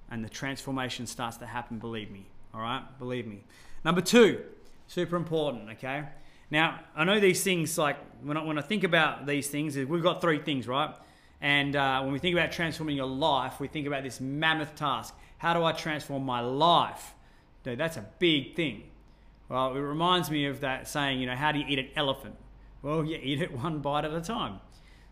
And 0.09 0.23
the 0.23 0.29
transformation 0.29 1.07
starts 1.07 1.37
to 1.37 1.45
happen, 1.45 1.79
believe 1.79 2.11
me. 2.11 2.25
All 2.53 2.61
right? 2.61 2.83
Believe 2.99 3.25
me. 3.25 3.43
Number 3.85 4.01
two, 4.01 4.41
super 4.87 5.15
important, 5.15 5.69
okay? 5.71 6.03
Now, 6.51 6.81
I 6.95 7.03
know 7.03 7.19
these 7.19 7.43
things, 7.43 7.77
like 7.77 7.97
when 8.21 8.37
I, 8.37 8.43
when 8.43 8.57
I 8.57 8.61
think 8.61 8.83
about 8.83 9.25
these 9.25 9.47
things, 9.47 9.75
we've 9.75 10.03
got 10.03 10.21
three 10.21 10.39
things, 10.39 10.67
right? 10.67 10.95
And 11.41 11.75
uh, 11.75 12.01
when 12.01 12.13
we 12.13 12.19
think 12.19 12.35
about 12.35 12.51
transforming 12.51 12.95
your 12.95 13.07
life, 13.07 13.59
we 13.59 13.67
think 13.67 13.87
about 13.87 14.03
this 14.03 14.21
mammoth 14.21 14.75
task. 14.75 15.13
How 15.37 15.53
do 15.53 15.63
I 15.63 15.71
transform 15.71 16.23
my 16.25 16.41
life? 16.41 17.13
Dude, 17.63 17.79
that's 17.79 17.97
a 17.97 18.05
big 18.19 18.55
thing. 18.55 18.83
Well, 19.53 19.75
it 19.75 19.81
reminds 19.81 20.31
me 20.31 20.47
of 20.47 20.61
that 20.61 20.87
saying, 20.87 21.19
you 21.19 21.27
know, 21.27 21.35
how 21.35 21.51
do 21.51 21.59
you 21.59 21.65
eat 21.67 21.77
an 21.77 21.89
elephant? 21.95 22.33
Well, 22.81 23.05
you 23.05 23.19
eat 23.21 23.39
it 23.39 23.55
one 23.63 23.81
bite 23.81 24.03
at 24.03 24.11
a 24.11 24.19
time. 24.19 24.59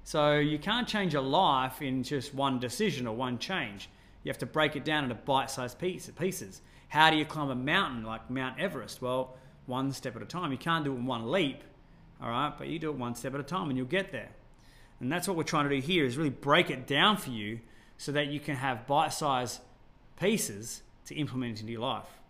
So 0.04 0.40
you 0.40 0.58
can't 0.58 0.88
change 0.88 1.14
a 1.14 1.22
life 1.22 1.80
in 1.80 2.02
just 2.02 2.34
one 2.34 2.58
decision 2.58 3.06
or 3.06 3.16
one 3.16 3.38
change. 3.38 3.88
You 4.24 4.32
have 4.32 4.40
to 4.40 4.48
break 4.48 4.76
it 4.76 4.84
down 4.84 5.04
into 5.04 5.14
bite-sized 5.14 5.78
pieces. 5.78 6.62
How 6.88 7.12
do 7.12 7.18
you 7.18 7.26
climb 7.26 7.52
a 7.52 7.56
mountain 7.56 8.04
like 8.04 8.32
Mount 8.32 8.60
Everest? 8.60 9.00
Well, 9.00 9.38
one 9.68 9.92
step 9.92 10.16
at 10.16 10.24
a 10.24 10.26
time. 10.26 10.52
You 10.52 10.58
can't 10.58 10.84
do 10.84 10.92
it 10.92 10.96
in 10.96 11.06
one 11.06 11.30
leap, 11.30 11.64
all 12.20 12.30
right? 12.30 12.52
But 12.58 12.68
you 12.68 12.80
do 12.80 12.90
it 12.90 12.98
one 12.98 13.14
step 13.14 13.36
at 13.36 13.40
a 13.40 13.44
time 13.44 13.70
and 13.70 13.78
you'll 13.78 13.86
get 13.86 14.12
there. 14.12 14.32
And 15.00 15.12
that's 15.12 15.28
what 15.28 15.38
we're 15.38 15.44
trying 15.44 15.70
to 15.70 15.76
do 15.76 15.82
here 15.86 16.04
is 16.04 16.18
really 16.18 16.32
break 16.32 16.72
it 16.72 16.88
down 16.88 17.18
for 17.18 17.30
you 17.30 17.60
so 18.00 18.12
that 18.14 18.30
you 18.30 18.40
can 18.40 18.56
have 18.56 18.88
bite-sized 18.88 19.62
pieces 20.20 20.82
to 21.06 21.14
implement 21.14 21.60
into 21.60 21.74
your 21.74 21.82
life. 21.82 22.21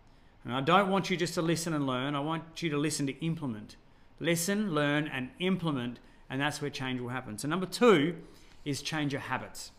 And 0.44 0.52
I 0.52 0.60
don't 0.60 0.88
want 0.88 1.10
you 1.10 1.16
just 1.16 1.34
to 1.34 1.42
listen 1.42 1.72
and 1.72 1.86
learn. 1.86 2.14
I 2.14 2.20
want 2.20 2.62
you 2.62 2.70
to 2.70 2.76
listen 2.76 3.06
to 3.06 3.24
implement. 3.24 3.76
Listen, 4.18 4.74
learn, 4.74 5.08
and 5.08 5.30
implement, 5.38 5.98
and 6.28 6.40
that's 6.40 6.60
where 6.60 6.70
change 6.70 7.00
will 7.00 7.08
happen. 7.08 7.38
So, 7.38 7.48
number 7.48 7.66
two 7.66 8.16
is 8.64 8.82
change 8.82 9.12
your 9.12 9.20
habits. 9.20 9.72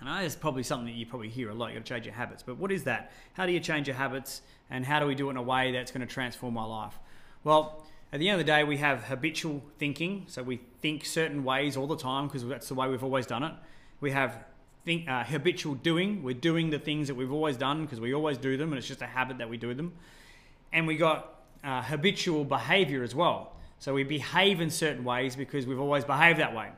And 0.00 0.08
I 0.08 0.20
know 0.20 0.26
it's 0.26 0.36
probably 0.36 0.62
something 0.62 0.86
that 0.86 0.98
you 0.98 1.06
probably 1.06 1.28
hear 1.28 1.50
a 1.50 1.54
lot. 1.54 1.68
You 1.68 1.74
got 1.74 1.86
to 1.86 1.94
change 1.94 2.06
your 2.06 2.14
habits. 2.14 2.42
But 2.42 2.58
what 2.58 2.70
is 2.70 2.84
that? 2.84 3.12
How 3.32 3.46
do 3.46 3.52
you 3.52 3.60
change 3.60 3.86
your 3.86 3.96
habits, 3.96 4.42
and 4.70 4.84
how 4.84 5.00
do 5.00 5.06
we 5.06 5.14
do 5.14 5.28
it 5.28 5.30
in 5.32 5.36
a 5.36 5.42
way 5.42 5.72
that's 5.72 5.90
going 5.90 6.06
to 6.06 6.12
transform 6.12 6.54
my 6.54 6.64
life? 6.64 6.98
Well, 7.44 7.86
at 8.12 8.20
the 8.20 8.28
end 8.28 8.40
of 8.40 8.46
the 8.46 8.52
day, 8.52 8.64
we 8.64 8.76
have 8.78 9.04
habitual 9.04 9.62
thinking. 9.78 10.24
So 10.28 10.42
we 10.42 10.60
think 10.80 11.04
certain 11.04 11.44
ways 11.44 11.76
all 11.76 11.86
the 11.86 11.96
time 11.96 12.26
because 12.26 12.46
that's 12.46 12.68
the 12.68 12.74
way 12.74 12.88
we've 12.88 13.04
always 13.04 13.26
done 13.26 13.42
it. 13.42 13.52
We 14.00 14.10
have 14.12 14.44
think, 14.86 15.08
uh, 15.08 15.24
habitual 15.24 15.74
doing. 15.74 16.22
We're 16.22 16.34
doing 16.34 16.70
the 16.70 16.78
things 16.78 17.08
that 17.08 17.16
we've 17.16 17.32
always 17.32 17.56
done 17.56 17.82
because 17.82 18.00
we 18.00 18.14
always 18.14 18.38
do 18.38 18.56
them, 18.56 18.70
and 18.70 18.78
it's 18.78 18.86
just 18.86 19.02
a 19.02 19.06
habit 19.06 19.38
that 19.38 19.50
we 19.50 19.56
do 19.56 19.74
them. 19.74 19.92
And 20.72 20.86
we 20.86 20.96
got 20.96 21.42
uh, 21.64 21.82
habitual 21.82 22.44
behavior 22.44 23.02
as 23.02 23.14
well. 23.14 23.52
So 23.80 23.92
we 23.92 24.04
behave 24.04 24.60
in 24.60 24.70
certain 24.70 25.04
ways 25.04 25.34
because 25.34 25.66
we've 25.66 25.80
always 25.80 26.04
behaved 26.04 26.38
that 26.38 26.54
way. 26.54 26.70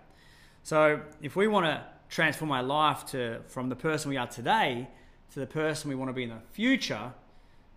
So 0.62 1.02
if 1.22 1.36
we 1.36 1.48
want 1.48 1.66
to 1.66 1.84
transform 2.08 2.50
our 2.50 2.62
life 2.62 3.04
to 3.06 3.40
from 3.46 3.68
the 3.68 3.76
person 3.76 4.08
we 4.08 4.16
are 4.16 4.26
today 4.26 4.88
to 5.34 5.40
the 5.40 5.46
person 5.46 5.90
we 5.90 5.94
want 5.94 6.08
to 6.08 6.14
be 6.14 6.22
in 6.22 6.30
the 6.30 6.40
future, 6.52 7.12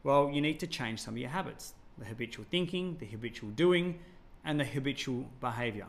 well, 0.03 0.31
you 0.31 0.39
need 0.39 0.61
to 0.61 0.67
change 0.67 1.01
some 1.01 1.13
of 1.13 1.17
your 1.17 1.29
habits 1.29 1.73
the 1.99 2.05
habitual 2.05 2.45
thinking, 2.49 2.97
the 2.99 3.05
habitual 3.05 3.49
doing, 3.49 3.99
and 4.45 4.59
the 4.59 4.63
habitual 4.63 5.25
behavior. 5.39 5.85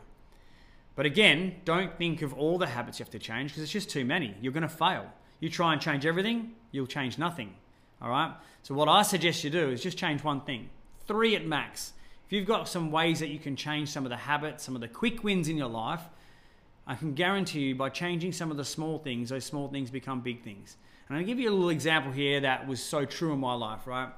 But 0.94 1.06
again, 1.06 1.56
don't 1.64 1.96
think 1.96 2.22
of 2.22 2.34
all 2.34 2.58
the 2.58 2.66
habits 2.66 2.98
you 2.98 3.04
have 3.04 3.10
to 3.12 3.18
change 3.18 3.50
because 3.50 3.62
it's 3.62 3.72
just 3.72 3.90
too 3.90 4.04
many. 4.04 4.34
You're 4.40 4.52
going 4.52 4.62
to 4.62 4.68
fail. 4.68 5.06
You 5.40 5.48
try 5.48 5.72
and 5.72 5.80
change 5.80 6.06
everything, 6.06 6.52
you'll 6.70 6.86
change 6.86 7.18
nothing. 7.18 7.54
All 8.00 8.10
right? 8.10 8.32
So, 8.62 8.74
what 8.74 8.88
I 8.88 9.02
suggest 9.02 9.42
you 9.42 9.50
do 9.50 9.70
is 9.70 9.82
just 9.82 9.98
change 9.98 10.22
one 10.22 10.42
thing, 10.42 10.70
three 11.06 11.34
at 11.34 11.46
max. 11.46 11.94
If 12.26 12.32
you've 12.32 12.46
got 12.46 12.68
some 12.68 12.90
ways 12.90 13.20
that 13.20 13.28
you 13.28 13.38
can 13.38 13.56
change 13.56 13.90
some 13.90 14.04
of 14.04 14.10
the 14.10 14.16
habits, 14.16 14.64
some 14.64 14.74
of 14.74 14.80
the 14.80 14.88
quick 14.88 15.24
wins 15.24 15.48
in 15.48 15.56
your 15.56 15.68
life, 15.68 16.02
I 16.86 16.94
can 16.94 17.14
guarantee 17.14 17.60
you 17.60 17.74
by 17.74 17.88
changing 17.88 18.32
some 18.32 18.50
of 18.50 18.56
the 18.56 18.64
small 18.64 18.98
things, 18.98 19.28
those 19.28 19.44
small 19.44 19.68
things 19.68 19.90
become 19.90 20.20
big 20.20 20.42
things. 20.42 20.76
And 21.08 21.18
I'll 21.18 21.24
give 21.24 21.38
you 21.38 21.50
a 21.50 21.52
little 21.52 21.70
example 21.70 22.10
here 22.10 22.40
that 22.40 22.66
was 22.66 22.82
so 22.82 23.04
true 23.04 23.32
in 23.32 23.40
my 23.40 23.54
life, 23.54 23.86
right? 23.86 24.08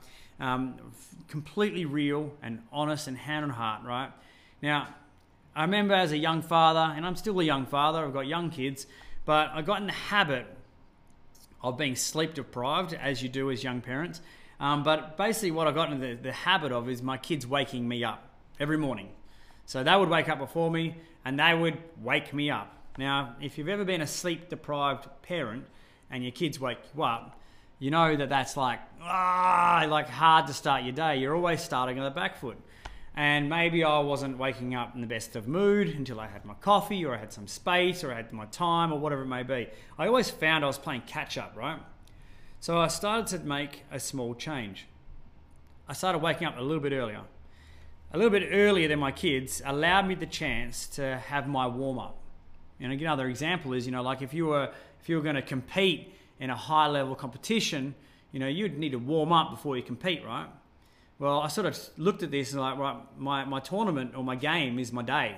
Um, 0.40 0.76
completely 1.28 1.84
real 1.84 2.32
and 2.42 2.62
honest 2.72 3.08
and 3.08 3.16
hand 3.16 3.44
on 3.44 3.50
heart, 3.50 3.82
right? 3.84 4.10
Now, 4.62 4.88
I 5.56 5.62
remember 5.62 5.94
as 5.94 6.12
a 6.12 6.18
young 6.18 6.42
father, 6.42 6.94
and 6.96 7.06
I'm 7.06 7.16
still 7.16 7.38
a 7.40 7.44
young 7.44 7.66
father, 7.66 8.04
I've 8.04 8.12
got 8.12 8.26
young 8.26 8.50
kids, 8.50 8.86
but 9.24 9.50
I 9.52 9.62
got 9.62 9.80
in 9.80 9.86
the 9.86 9.92
habit 9.92 10.46
of 11.62 11.78
being 11.78 11.96
sleep 11.96 12.34
deprived, 12.34 12.92
as 12.92 13.22
you 13.22 13.28
do 13.28 13.50
as 13.50 13.62
young 13.62 13.80
parents. 13.80 14.20
Um, 14.60 14.82
but 14.82 15.16
basically, 15.16 15.50
what 15.50 15.66
I 15.66 15.72
got 15.72 15.92
into 15.92 16.06
the, 16.06 16.14
the 16.14 16.32
habit 16.32 16.72
of 16.72 16.88
is 16.88 17.02
my 17.02 17.16
kids 17.16 17.46
waking 17.46 17.86
me 17.86 18.04
up 18.04 18.28
every 18.60 18.76
morning. 18.76 19.08
So 19.66 19.82
they 19.82 19.96
would 19.96 20.08
wake 20.08 20.28
up 20.28 20.38
before 20.38 20.70
me 20.70 20.96
and 21.24 21.38
they 21.38 21.54
would 21.54 21.78
wake 22.02 22.34
me 22.34 22.50
up. 22.50 22.70
Now, 22.98 23.34
if 23.40 23.56
you've 23.56 23.68
ever 23.68 23.84
been 23.84 24.00
a 24.00 24.06
sleep 24.06 24.48
deprived 24.48 25.08
parent 25.22 25.64
and 26.10 26.22
your 26.22 26.32
kids 26.32 26.60
wake 26.60 26.78
you 26.94 27.02
up, 27.02 27.40
you 27.78 27.90
know 27.90 28.14
that 28.14 28.28
that's 28.28 28.56
like, 28.56 28.80
ah, 29.02 29.86
like 29.88 30.08
hard 30.08 30.46
to 30.46 30.52
start 30.52 30.84
your 30.84 30.92
day. 30.92 31.16
You're 31.16 31.34
always 31.34 31.60
starting 31.62 31.98
on 31.98 32.04
the 32.04 32.10
back 32.10 32.36
foot. 32.36 32.58
And 33.16 33.48
maybe 33.48 33.84
I 33.84 34.00
wasn't 34.00 34.38
waking 34.38 34.74
up 34.74 34.94
in 34.94 35.00
the 35.00 35.06
best 35.06 35.36
of 35.36 35.46
mood 35.46 35.88
until 35.88 36.18
I 36.18 36.26
had 36.26 36.44
my 36.44 36.54
coffee 36.54 37.04
or 37.04 37.14
I 37.14 37.18
had 37.18 37.32
some 37.32 37.46
space 37.46 38.02
or 38.02 38.12
I 38.12 38.16
had 38.16 38.32
my 38.32 38.46
time 38.46 38.92
or 38.92 38.98
whatever 38.98 39.22
it 39.22 39.26
may 39.26 39.44
be. 39.44 39.68
I 39.96 40.08
always 40.08 40.30
found 40.30 40.64
I 40.64 40.66
was 40.66 40.78
playing 40.78 41.02
catch 41.06 41.38
up, 41.38 41.54
right? 41.56 41.78
So 42.58 42.78
I 42.78 42.88
started 42.88 43.26
to 43.38 43.44
make 43.44 43.84
a 43.92 44.00
small 44.00 44.34
change. 44.34 44.86
I 45.88 45.92
started 45.92 46.18
waking 46.18 46.48
up 46.48 46.58
a 46.58 46.62
little 46.62 46.82
bit 46.82 46.92
earlier. 46.92 47.20
A 48.12 48.16
little 48.16 48.30
bit 48.30 48.48
earlier 48.50 48.88
than 48.88 48.98
my 48.98 49.12
kids 49.12 49.62
allowed 49.64 50.08
me 50.08 50.14
the 50.14 50.26
chance 50.26 50.86
to 50.88 51.18
have 51.18 51.46
my 51.46 51.66
warm 51.66 51.98
up. 51.98 52.18
And 52.80 52.92
again, 52.92 53.06
another 53.06 53.28
example 53.28 53.74
is, 53.74 53.86
you 53.86 53.92
know, 53.92 54.02
like 54.02 54.22
if 54.22 54.34
you 54.34 54.46
were 54.46 54.70
if 55.00 55.08
you 55.08 55.16
were 55.16 55.22
going 55.22 55.36
to 55.36 55.42
compete 55.42 56.14
in 56.40 56.50
a 56.50 56.56
high 56.56 56.86
level 56.86 57.14
competition, 57.14 57.94
you 58.32 58.40
know, 58.40 58.48
you'd 58.48 58.78
need 58.78 58.92
to 58.92 58.98
warm 58.98 59.32
up 59.32 59.50
before 59.50 59.76
you 59.76 59.82
compete, 59.82 60.24
right? 60.24 60.48
Well, 61.18 61.40
I 61.40 61.48
sort 61.48 61.66
of 61.66 61.78
looked 61.96 62.22
at 62.22 62.30
this 62.30 62.52
and 62.52 62.60
like, 62.60 62.76
right, 62.76 62.96
my, 63.16 63.44
my 63.44 63.60
tournament 63.60 64.14
or 64.16 64.24
my 64.24 64.34
game 64.34 64.78
is 64.78 64.92
my 64.92 65.02
day. 65.02 65.36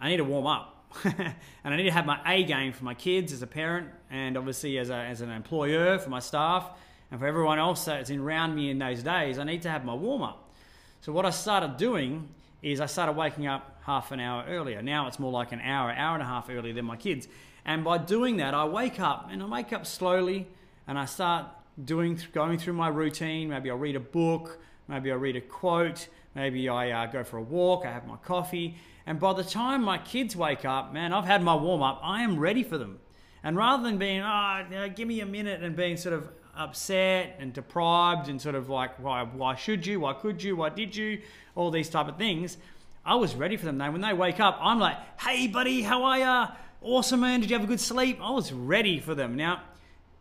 I 0.00 0.08
need 0.08 0.16
to 0.16 0.24
warm 0.24 0.46
up. 0.46 0.70
and 1.04 1.34
I 1.64 1.76
need 1.76 1.84
to 1.84 1.92
have 1.92 2.06
my 2.06 2.20
A 2.26 2.44
game 2.44 2.72
for 2.72 2.84
my 2.84 2.94
kids 2.94 3.32
as 3.32 3.42
a 3.42 3.46
parent 3.46 3.88
and 4.10 4.36
obviously 4.36 4.78
as, 4.78 4.90
a, 4.90 4.96
as 4.96 5.20
an 5.20 5.30
employer 5.30 5.98
for 5.98 6.10
my 6.10 6.20
staff 6.20 6.68
and 7.10 7.20
for 7.20 7.26
everyone 7.26 7.58
else 7.58 7.84
that's 7.84 8.10
in 8.10 8.20
around 8.20 8.54
me 8.54 8.70
in 8.70 8.78
those 8.78 9.02
days, 9.02 9.38
I 9.38 9.44
need 9.44 9.62
to 9.62 9.70
have 9.70 9.84
my 9.84 9.94
warm 9.94 10.22
up. 10.22 10.52
So 11.00 11.12
what 11.12 11.26
I 11.26 11.30
started 11.30 11.76
doing 11.76 12.28
is 12.62 12.80
I 12.80 12.86
started 12.86 13.12
waking 13.12 13.46
up 13.46 13.78
half 13.84 14.10
an 14.10 14.20
hour 14.20 14.44
earlier. 14.48 14.82
Now 14.82 15.06
it's 15.06 15.18
more 15.18 15.30
like 15.30 15.52
an 15.52 15.60
hour, 15.60 15.92
hour 15.92 16.14
and 16.14 16.22
a 16.22 16.26
half 16.26 16.48
earlier 16.48 16.72
than 16.72 16.86
my 16.86 16.96
kids. 16.96 17.28
And 17.64 17.84
by 17.84 17.98
doing 17.98 18.38
that, 18.38 18.54
I 18.54 18.64
wake 18.64 19.00
up 19.00 19.28
and 19.30 19.42
I 19.42 19.46
wake 19.46 19.72
up 19.72 19.86
slowly 19.86 20.46
and 20.86 20.98
I 20.98 21.04
start 21.04 21.46
doing, 21.82 22.18
going 22.32 22.58
through 22.58 22.74
my 22.74 22.88
routine. 22.88 23.50
Maybe 23.50 23.70
I'll 23.70 23.76
read 23.76 23.96
a 23.96 24.00
book, 24.00 24.58
maybe 24.88 25.10
I'll 25.10 25.18
read 25.18 25.36
a 25.36 25.40
quote, 25.40 26.08
maybe 26.34 26.68
I 26.68 26.90
uh, 26.90 27.06
go 27.06 27.24
for 27.24 27.38
a 27.38 27.42
walk, 27.42 27.84
I 27.86 27.92
have 27.92 28.06
my 28.06 28.16
coffee. 28.16 28.76
And 29.06 29.20
by 29.20 29.32
the 29.34 29.44
time 29.44 29.82
my 29.82 29.98
kids 29.98 30.34
wake 30.34 30.64
up, 30.64 30.92
man, 30.92 31.12
I've 31.12 31.24
had 31.24 31.42
my 31.42 31.54
warm 31.54 31.82
up, 31.82 32.00
I 32.02 32.22
am 32.22 32.38
ready 32.38 32.62
for 32.62 32.78
them. 32.78 32.98
And 33.42 33.56
rather 33.56 33.82
than 33.82 33.98
being, 33.98 34.20
oh, 34.20 34.90
give 34.94 35.06
me 35.06 35.20
a 35.20 35.26
minute 35.26 35.62
and 35.62 35.76
being 35.76 35.96
sort 35.96 36.14
of 36.14 36.28
upset 36.56 37.36
and 37.38 37.52
deprived 37.52 38.28
and 38.28 38.40
sort 38.40 38.54
of 38.54 38.70
like, 38.70 38.98
why, 38.98 39.22
why 39.22 39.54
should 39.54 39.86
you? 39.86 40.00
Why 40.00 40.14
could 40.14 40.42
you? 40.42 40.56
Why 40.56 40.70
did 40.70 40.96
you? 40.96 41.20
All 41.54 41.70
these 41.70 41.90
type 41.90 42.08
of 42.08 42.16
things. 42.16 42.56
I 43.04 43.16
was 43.16 43.34
ready 43.34 43.58
for 43.58 43.66
them. 43.66 43.76
Now, 43.76 43.92
when 43.92 44.00
they 44.00 44.14
wake 44.14 44.40
up, 44.40 44.58
I'm 44.60 44.78
like, 44.78 44.96
hey, 45.20 45.46
buddy, 45.46 45.82
how 45.82 46.04
are 46.04 46.18
ya? 46.18 46.48
Awesome, 46.80 47.20
man. 47.20 47.40
Did 47.40 47.50
you 47.50 47.56
have 47.56 47.64
a 47.64 47.68
good 47.68 47.80
sleep? 47.80 48.18
I 48.22 48.30
was 48.30 48.52
ready 48.52 48.98
for 48.98 49.14
them. 49.14 49.36
Now, 49.36 49.62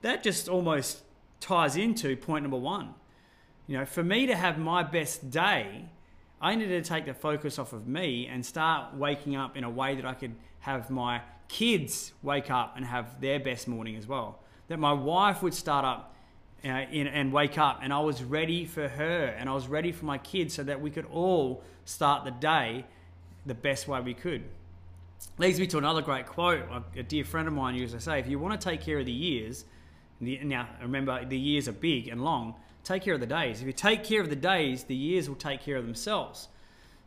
that 0.01 0.21
just 0.21 0.49
almost 0.49 0.99
ties 1.39 1.77
into 1.77 2.17
point 2.17 2.43
number 2.43 2.57
one. 2.57 2.93
You 3.67 3.77
know, 3.77 3.85
for 3.85 4.03
me 4.03 4.27
to 4.27 4.35
have 4.35 4.57
my 4.57 4.83
best 4.83 5.29
day, 5.31 5.85
I 6.41 6.55
needed 6.55 6.83
to 6.83 6.89
take 6.89 7.05
the 7.05 7.13
focus 7.13 7.57
off 7.57 7.71
of 7.71 7.87
me 7.87 8.27
and 8.27 8.45
start 8.45 8.95
waking 8.95 9.35
up 9.35 9.55
in 9.55 9.63
a 9.63 9.69
way 9.69 9.95
that 9.95 10.05
I 10.05 10.13
could 10.13 10.35
have 10.59 10.89
my 10.89 11.21
kids 11.47 12.11
wake 12.21 12.51
up 12.51 12.75
and 12.75 12.85
have 12.85 13.21
their 13.21 13.39
best 13.39 13.67
morning 13.67 13.95
as 13.95 14.07
well. 14.07 14.39
That 14.67 14.79
my 14.79 14.93
wife 14.93 15.41
would 15.41 15.53
start 15.53 15.85
up 15.85 16.15
uh, 16.65 16.85
in, 16.91 17.07
and 17.07 17.31
wake 17.31 17.57
up, 17.57 17.79
and 17.81 17.93
I 17.93 17.99
was 17.99 18.23
ready 18.23 18.65
for 18.65 18.87
her 18.87 19.25
and 19.25 19.49
I 19.49 19.53
was 19.53 19.67
ready 19.67 19.91
for 19.91 20.05
my 20.05 20.17
kids 20.17 20.53
so 20.53 20.63
that 20.63 20.81
we 20.81 20.89
could 20.89 21.05
all 21.05 21.63
start 21.85 22.25
the 22.25 22.31
day 22.31 22.85
the 23.45 23.53
best 23.53 23.87
way 23.87 23.99
we 24.01 24.13
could 24.13 24.43
leads 25.37 25.59
me 25.59 25.67
to 25.67 25.77
another 25.77 26.01
great 26.01 26.25
quote. 26.25 26.63
A 26.95 27.03
dear 27.03 27.25
friend 27.25 27.47
of 27.47 27.53
mine 27.53 27.75
used 27.75 27.93
to 27.93 27.99
say, 27.99 28.19
if 28.19 28.27
you 28.27 28.39
want 28.39 28.59
to 28.59 28.69
take 28.69 28.81
care 28.81 28.99
of 28.99 29.05
the 29.05 29.11
years, 29.11 29.65
now 30.19 30.67
remember 30.81 31.25
the 31.25 31.37
years 31.37 31.67
are 31.67 31.73
big 31.73 32.07
and 32.07 32.23
long, 32.23 32.55
take 32.83 33.03
care 33.03 33.13
of 33.13 33.19
the 33.19 33.27
days. 33.27 33.61
If 33.61 33.67
you 33.67 33.73
take 33.73 34.03
care 34.03 34.21
of 34.21 34.29
the 34.29 34.35
days, 34.35 34.83
the 34.83 34.95
years 34.95 35.29
will 35.29 35.35
take 35.35 35.61
care 35.61 35.77
of 35.77 35.85
themselves. 35.85 36.47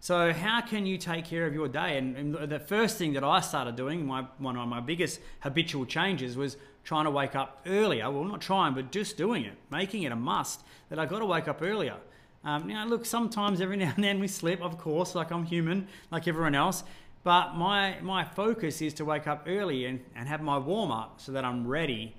So 0.00 0.32
how 0.32 0.60
can 0.60 0.86
you 0.86 0.98
take 0.98 1.24
care 1.24 1.46
of 1.46 1.54
your 1.54 1.68
day? 1.68 1.98
And, 1.98 2.16
and, 2.16 2.34
the 2.50 2.60
first 2.60 2.96
thing 2.98 3.14
that 3.14 3.24
I 3.24 3.40
started 3.40 3.76
doing, 3.76 4.06
my, 4.06 4.26
one 4.38 4.56
of 4.56 4.68
my 4.68 4.80
biggest 4.80 5.20
habitual 5.40 5.86
changes 5.86 6.36
was 6.36 6.56
trying 6.84 7.04
to 7.04 7.10
wake 7.10 7.34
up 7.34 7.62
earlier. 7.66 8.10
Well, 8.10 8.24
not 8.24 8.40
trying, 8.40 8.74
but 8.74 8.92
just 8.92 9.16
doing 9.16 9.44
it, 9.44 9.54
making 9.70 10.04
it 10.04 10.12
a 10.12 10.16
must 10.16 10.60
that 10.90 10.98
I 10.98 11.06
got 11.06 11.20
to 11.20 11.26
wake 11.26 11.48
up 11.48 11.60
earlier. 11.62 11.96
Um, 12.44 12.68
now, 12.68 12.86
look, 12.86 13.04
sometimes 13.04 13.60
every 13.60 13.76
now 13.84 13.92
and 13.96 14.04
then 14.04 14.20
we 14.20 14.28
slip, 14.28 14.62
of 14.62 14.78
course, 14.78 15.14
like 15.14 15.32
I'm 15.32 15.44
human, 15.44 15.88
like 16.10 16.28
everyone 16.28 16.54
else. 16.54 16.84
But 17.24 17.56
my, 17.56 17.98
my 18.02 18.22
focus 18.22 18.80
is 18.80 18.94
to 18.94 19.04
wake 19.04 19.26
up 19.26 19.44
early 19.48 19.86
and, 19.86 19.98
and 20.14 20.28
have 20.28 20.40
my 20.40 20.58
warm 20.58 20.92
up 20.92 21.20
so 21.20 21.32
that 21.32 21.44
I'm 21.44 21.66
ready 21.66 22.14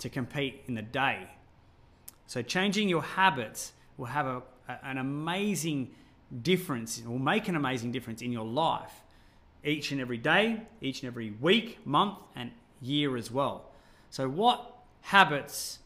to 0.00 0.08
compete 0.08 0.64
in 0.66 0.74
the 0.74 0.82
day. 0.82 1.28
So 2.28 2.42
changing 2.42 2.90
your 2.90 3.02
habits 3.02 3.72
will 3.96 4.06
have 4.06 4.26
a, 4.26 4.42
an 4.82 4.98
amazing 4.98 5.90
difference, 6.42 7.02
will 7.04 7.18
make 7.18 7.48
an 7.48 7.56
amazing 7.56 7.90
difference 7.90 8.20
in 8.20 8.30
your 8.30 8.44
life 8.44 8.92
each 9.64 9.92
and 9.92 10.00
every 10.00 10.18
day, 10.18 10.60
each 10.82 11.02
and 11.02 11.08
every 11.08 11.30
week, 11.40 11.78
month, 11.86 12.18
and 12.36 12.50
year 12.82 13.16
as 13.16 13.30
well. 13.30 13.70
So, 14.10 14.28
what 14.28 14.76
habits, 15.00 15.78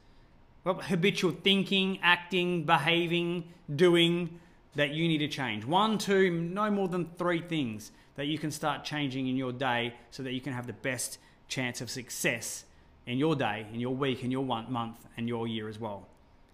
what 0.65 0.83
habitual 0.83 1.31
thinking, 1.31 2.01
acting, 2.03 2.65
behaving, 2.65 3.45
doing 3.75 4.41
that 4.75 4.91
you 4.91 5.07
need 5.07 5.19
to 5.19 5.29
change? 5.29 5.65
One, 5.65 5.97
two, 5.97 6.31
no 6.33 6.73
more 6.73 6.89
than 6.89 7.09
three 7.19 7.41
things 7.41 7.93
that 8.17 8.27
you 8.27 8.37
can 8.37 8.51
start 8.51 8.83
changing 8.83 9.29
in 9.29 9.37
your 9.37 9.53
day 9.53 9.95
so 10.11 10.25
that 10.25 10.33
you 10.33 10.41
can 10.41 10.53
have 10.53 10.67
the 10.67 10.73
best 10.73 11.19
chance 11.47 11.81
of 11.81 11.89
success 11.89 12.65
in 13.07 13.17
your 13.17 13.37
day, 13.37 13.65
in 13.73 13.79
your 13.79 13.95
week, 13.95 14.25
in 14.25 14.33
your 14.33 14.45
one 14.45 14.71
month, 14.73 15.07
and 15.17 15.29
your 15.29 15.47
year 15.47 15.69
as 15.69 15.79
well. 15.79 16.09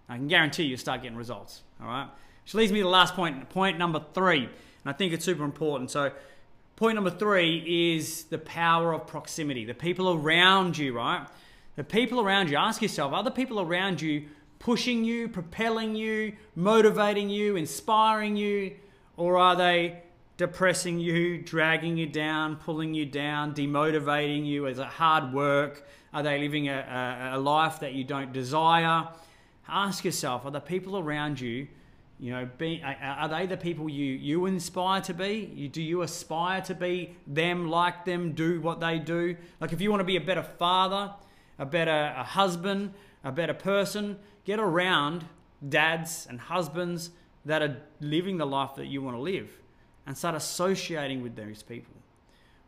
I 0.08 0.16
can 0.16 0.28
guarantee 0.28 0.64
you 0.64 0.76
start 0.76 1.02
getting 1.02 1.18
results. 1.18 1.62
All 1.80 1.86
right. 1.86 2.08
Which 2.44 2.54
leads 2.54 2.72
me 2.72 2.78
to 2.78 2.84
the 2.84 2.90
last 2.90 3.14
point, 3.14 3.48
point 3.50 3.78
number 3.78 4.02
three. 4.14 4.44
And 4.44 4.50
I 4.86 4.92
think 4.92 5.12
it's 5.12 5.24
super 5.24 5.44
important. 5.44 5.90
So, 5.90 6.12
point 6.76 6.94
number 6.94 7.10
three 7.10 7.94
is 7.96 8.24
the 8.24 8.38
power 8.38 8.94
of 8.94 9.06
proximity. 9.06 9.64
The 9.64 9.74
people 9.74 10.10
around 10.14 10.78
you, 10.78 10.96
right? 10.96 11.26
The 11.76 11.84
people 11.84 12.20
around 12.20 12.50
you. 12.50 12.56
Ask 12.56 12.80
yourself, 12.80 13.12
are 13.12 13.22
the 13.22 13.30
people 13.30 13.60
around 13.60 14.00
you 14.00 14.28
pushing 14.58 15.04
you, 15.04 15.28
propelling 15.28 15.94
you, 15.94 16.32
motivating 16.56 17.30
you, 17.30 17.56
inspiring 17.56 18.36
you, 18.36 18.74
or 19.16 19.38
are 19.38 19.56
they 19.56 20.02
depressing 20.36 20.98
you, 20.98 21.38
dragging 21.38 21.96
you 21.96 22.06
down, 22.06 22.56
pulling 22.56 22.94
you 22.94 23.04
down, 23.04 23.54
demotivating 23.54 24.46
you? 24.46 24.66
Is 24.66 24.78
it 24.78 24.86
hard 24.86 25.32
work? 25.32 25.86
Are 26.14 26.22
they 26.22 26.38
living 26.38 26.68
a, 26.68 27.30
a, 27.32 27.36
a 27.36 27.38
life 27.38 27.80
that 27.80 27.92
you 27.92 28.04
don't 28.04 28.32
desire? 28.32 29.06
Ask 29.68 30.04
yourself, 30.04 30.44
are 30.44 30.50
the 30.50 30.60
people 30.60 30.98
around 30.98 31.40
you, 31.40 31.68
you 32.18 32.32
know, 32.32 32.48
be, 32.58 32.82
are 32.82 33.28
they 33.28 33.46
the 33.46 33.56
people 33.56 33.88
you, 33.88 34.14
you 34.14 34.46
inspire 34.46 35.00
to 35.02 35.14
be? 35.14 35.52
You, 35.54 35.68
do 35.68 35.82
you 35.82 36.02
aspire 36.02 36.60
to 36.62 36.74
be 36.74 37.14
them, 37.26 37.68
like 37.68 38.04
them, 38.04 38.32
do 38.32 38.60
what 38.60 38.80
they 38.80 38.98
do? 38.98 39.36
Like 39.60 39.72
if 39.72 39.80
you 39.80 39.90
want 39.90 40.00
to 40.00 40.04
be 40.04 40.16
a 40.16 40.20
better 40.20 40.42
father, 40.42 41.12
a 41.58 41.66
better 41.66 42.14
a 42.16 42.24
husband, 42.24 42.94
a 43.22 43.30
better 43.30 43.54
person, 43.54 44.18
get 44.44 44.58
around 44.58 45.26
dads 45.68 46.26
and 46.28 46.40
husbands 46.40 47.10
that 47.44 47.62
are 47.62 47.76
living 48.00 48.36
the 48.36 48.46
life 48.46 48.74
that 48.76 48.86
you 48.86 49.02
want 49.02 49.16
to 49.16 49.20
live 49.20 49.50
and 50.06 50.16
start 50.16 50.34
associating 50.34 51.22
with 51.22 51.36
those 51.36 51.62
people. 51.62 51.94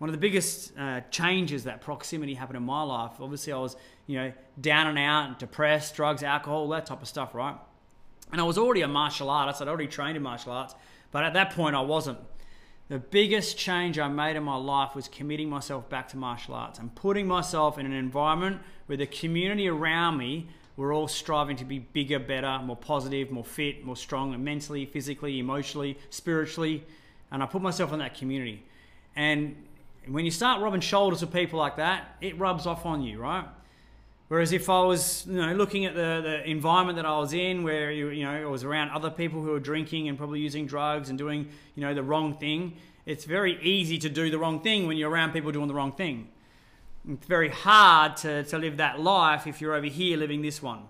One 0.00 0.08
of 0.08 0.12
the 0.12 0.18
biggest 0.18 0.72
uh, 0.78 1.02
changes 1.10 1.64
that 1.64 1.82
proximity 1.82 2.32
happened 2.32 2.56
in 2.56 2.62
my 2.62 2.82
life, 2.82 3.12
obviously 3.20 3.52
I 3.52 3.58
was, 3.58 3.76
you 4.06 4.16
know, 4.16 4.32
down 4.58 4.86
and 4.86 4.98
out, 4.98 5.38
depressed, 5.38 5.94
drugs, 5.94 6.22
alcohol, 6.22 6.66
that 6.68 6.86
type 6.86 7.02
of 7.02 7.06
stuff, 7.06 7.34
right? 7.34 7.54
And 8.32 8.40
I 8.40 8.44
was 8.44 8.56
already 8.56 8.80
a 8.80 8.88
martial 8.88 9.28
artist, 9.28 9.60
I'd 9.60 9.68
already 9.68 9.88
trained 9.88 10.16
in 10.16 10.22
martial 10.22 10.52
arts, 10.52 10.74
but 11.10 11.22
at 11.22 11.34
that 11.34 11.50
point 11.50 11.76
I 11.76 11.82
wasn't. 11.82 12.18
The 12.88 12.98
biggest 12.98 13.58
change 13.58 13.98
I 13.98 14.08
made 14.08 14.36
in 14.36 14.42
my 14.42 14.56
life 14.56 14.94
was 14.94 15.06
committing 15.06 15.50
myself 15.50 15.90
back 15.90 16.08
to 16.08 16.16
martial 16.16 16.54
arts 16.54 16.78
and 16.78 16.94
putting 16.94 17.26
myself 17.26 17.76
in 17.76 17.84
an 17.84 17.92
environment 17.92 18.62
where 18.86 18.96
the 18.96 19.06
community 19.06 19.68
around 19.68 20.16
me 20.16 20.48
were 20.78 20.94
all 20.94 21.08
striving 21.08 21.56
to 21.56 21.64
be 21.66 21.78
bigger, 21.78 22.18
better, 22.18 22.58
more 22.64 22.74
positive, 22.74 23.30
more 23.30 23.44
fit, 23.44 23.84
more 23.84 23.96
strong 23.96 24.42
mentally, 24.42 24.86
physically, 24.86 25.38
emotionally, 25.40 25.98
spiritually, 26.08 26.84
and 27.30 27.42
I 27.42 27.46
put 27.46 27.60
myself 27.60 27.92
in 27.92 27.98
that 27.98 28.14
community. 28.14 28.64
And 29.14 29.56
when 30.08 30.24
you 30.24 30.30
start 30.30 30.62
rubbing 30.62 30.80
shoulders 30.80 31.20
with 31.20 31.32
people 31.32 31.58
like 31.58 31.76
that, 31.76 32.16
it 32.20 32.38
rubs 32.38 32.66
off 32.66 32.86
on 32.86 33.02
you, 33.02 33.18
right? 33.18 33.44
Whereas 34.28 34.52
if 34.52 34.70
I 34.70 34.82
was, 34.84 35.26
you 35.26 35.44
know, 35.44 35.52
looking 35.54 35.86
at 35.86 35.94
the, 35.94 36.20
the 36.22 36.48
environment 36.48 36.96
that 36.96 37.04
I 37.04 37.18
was 37.18 37.32
in, 37.32 37.64
where 37.64 37.90
you, 37.90 38.10
you 38.10 38.24
know, 38.24 38.30
I 38.30 38.44
was 38.44 38.62
around 38.62 38.90
other 38.90 39.10
people 39.10 39.42
who 39.42 39.50
were 39.50 39.60
drinking 39.60 40.08
and 40.08 40.16
probably 40.16 40.38
using 40.38 40.66
drugs 40.66 41.08
and 41.10 41.18
doing, 41.18 41.48
you 41.74 41.82
know, 41.82 41.94
the 41.94 42.02
wrong 42.04 42.34
thing, 42.34 42.76
it's 43.06 43.24
very 43.24 43.60
easy 43.60 43.98
to 43.98 44.08
do 44.08 44.30
the 44.30 44.38
wrong 44.38 44.60
thing 44.60 44.86
when 44.86 44.96
you're 44.96 45.10
around 45.10 45.32
people 45.32 45.50
doing 45.50 45.66
the 45.66 45.74
wrong 45.74 45.90
thing. 45.90 46.28
It's 47.08 47.26
very 47.26 47.48
hard 47.48 48.18
to, 48.18 48.44
to 48.44 48.58
live 48.58 48.76
that 48.76 49.00
life 49.00 49.48
if 49.48 49.60
you're 49.60 49.74
over 49.74 49.86
here 49.86 50.16
living 50.16 50.42
this 50.42 50.62
one. 50.62 50.82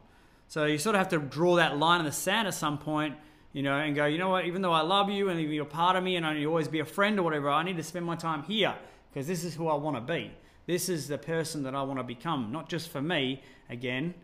So 0.49 0.67
you 0.67 0.77
sort 0.77 0.97
of 0.97 0.99
have 0.99 1.09
to 1.11 1.19
draw 1.19 1.57
that 1.57 1.79
line 1.79 2.01
in 2.01 2.05
the 2.07 2.13
sand 2.13 2.47
at 2.47 2.53
some 2.53 2.77
point, 2.77 3.17
you 3.55 3.63
know, 3.63 3.79
and 3.79 3.97
go, 3.97 4.05
you 4.05 4.19
know 4.19 4.29
what, 4.29 4.45
even 4.45 4.61
though 4.61 4.73
I 4.73 4.83
love 4.83 5.09
you 5.09 5.31
and 5.31 5.41
you're 5.41 5.65
part 5.65 5.97
of 5.97 6.05
me 6.05 6.17
and 6.17 6.27
I 6.27 6.45
always 6.45 6.69
be 6.69 6.81
a 6.81 6.85
friend 6.85 7.19
or 7.19 7.23
whatever, 7.23 7.49
I 7.49 7.63
need 7.63 7.79
to 7.79 7.83
spend 7.83 8.05
my 8.05 8.17
time 8.17 8.43
here 8.43 8.75
because 9.13 9.27
this 9.27 9.45
is 9.45 9.55
who 9.55 9.69
I 9.69 9.75
want 9.75 9.97
to 9.97 10.01
be. 10.01 10.31
This 10.67 10.89
is 10.89 11.09
the 11.09 11.19
person 11.19 11.63
that 11.65 11.75
I 11.75 11.83
want 11.83 11.99
to 11.99 12.05
become, 12.05 12.53
not 12.53 12.69
just 12.69 12.91
for 12.91 13.03
me, 13.03 13.43
again, 13.69 14.15